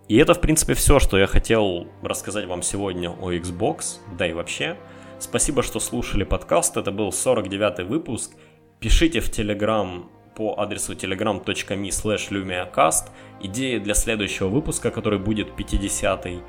И 0.08 0.16
это, 0.18 0.34
в 0.34 0.40
принципе, 0.40 0.74
все, 0.74 1.00
что 1.00 1.18
я 1.18 1.26
хотел 1.26 1.88
рассказать 2.02 2.46
вам 2.46 2.62
сегодня 2.62 3.10
о 3.10 3.32
Xbox, 3.32 3.98
да 4.16 4.26
и 4.26 4.32
вообще– 4.32 4.76
Спасибо, 5.18 5.62
что 5.62 5.80
слушали 5.80 6.24
подкаст. 6.24 6.76
Это 6.76 6.90
был 6.90 7.08
49-й 7.08 7.84
выпуск. 7.84 8.32
Пишите 8.80 9.20
в 9.20 9.30
Telegram 9.30 10.04
по 10.36 10.54
адресу 10.58 10.92
telegram.me 10.92 11.88
slash 11.88 12.30
lumiacast 12.30 13.08
идеи 13.40 13.78
для 13.78 13.94
следующего 13.94 14.48
выпуска, 14.48 14.90
который 14.90 15.18
будет 15.18 15.48
50-й. 15.58 16.42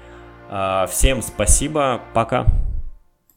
А, 0.49 0.85
всем 0.87 1.21
спасибо, 1.21 2.01
пока. 2.13 2.45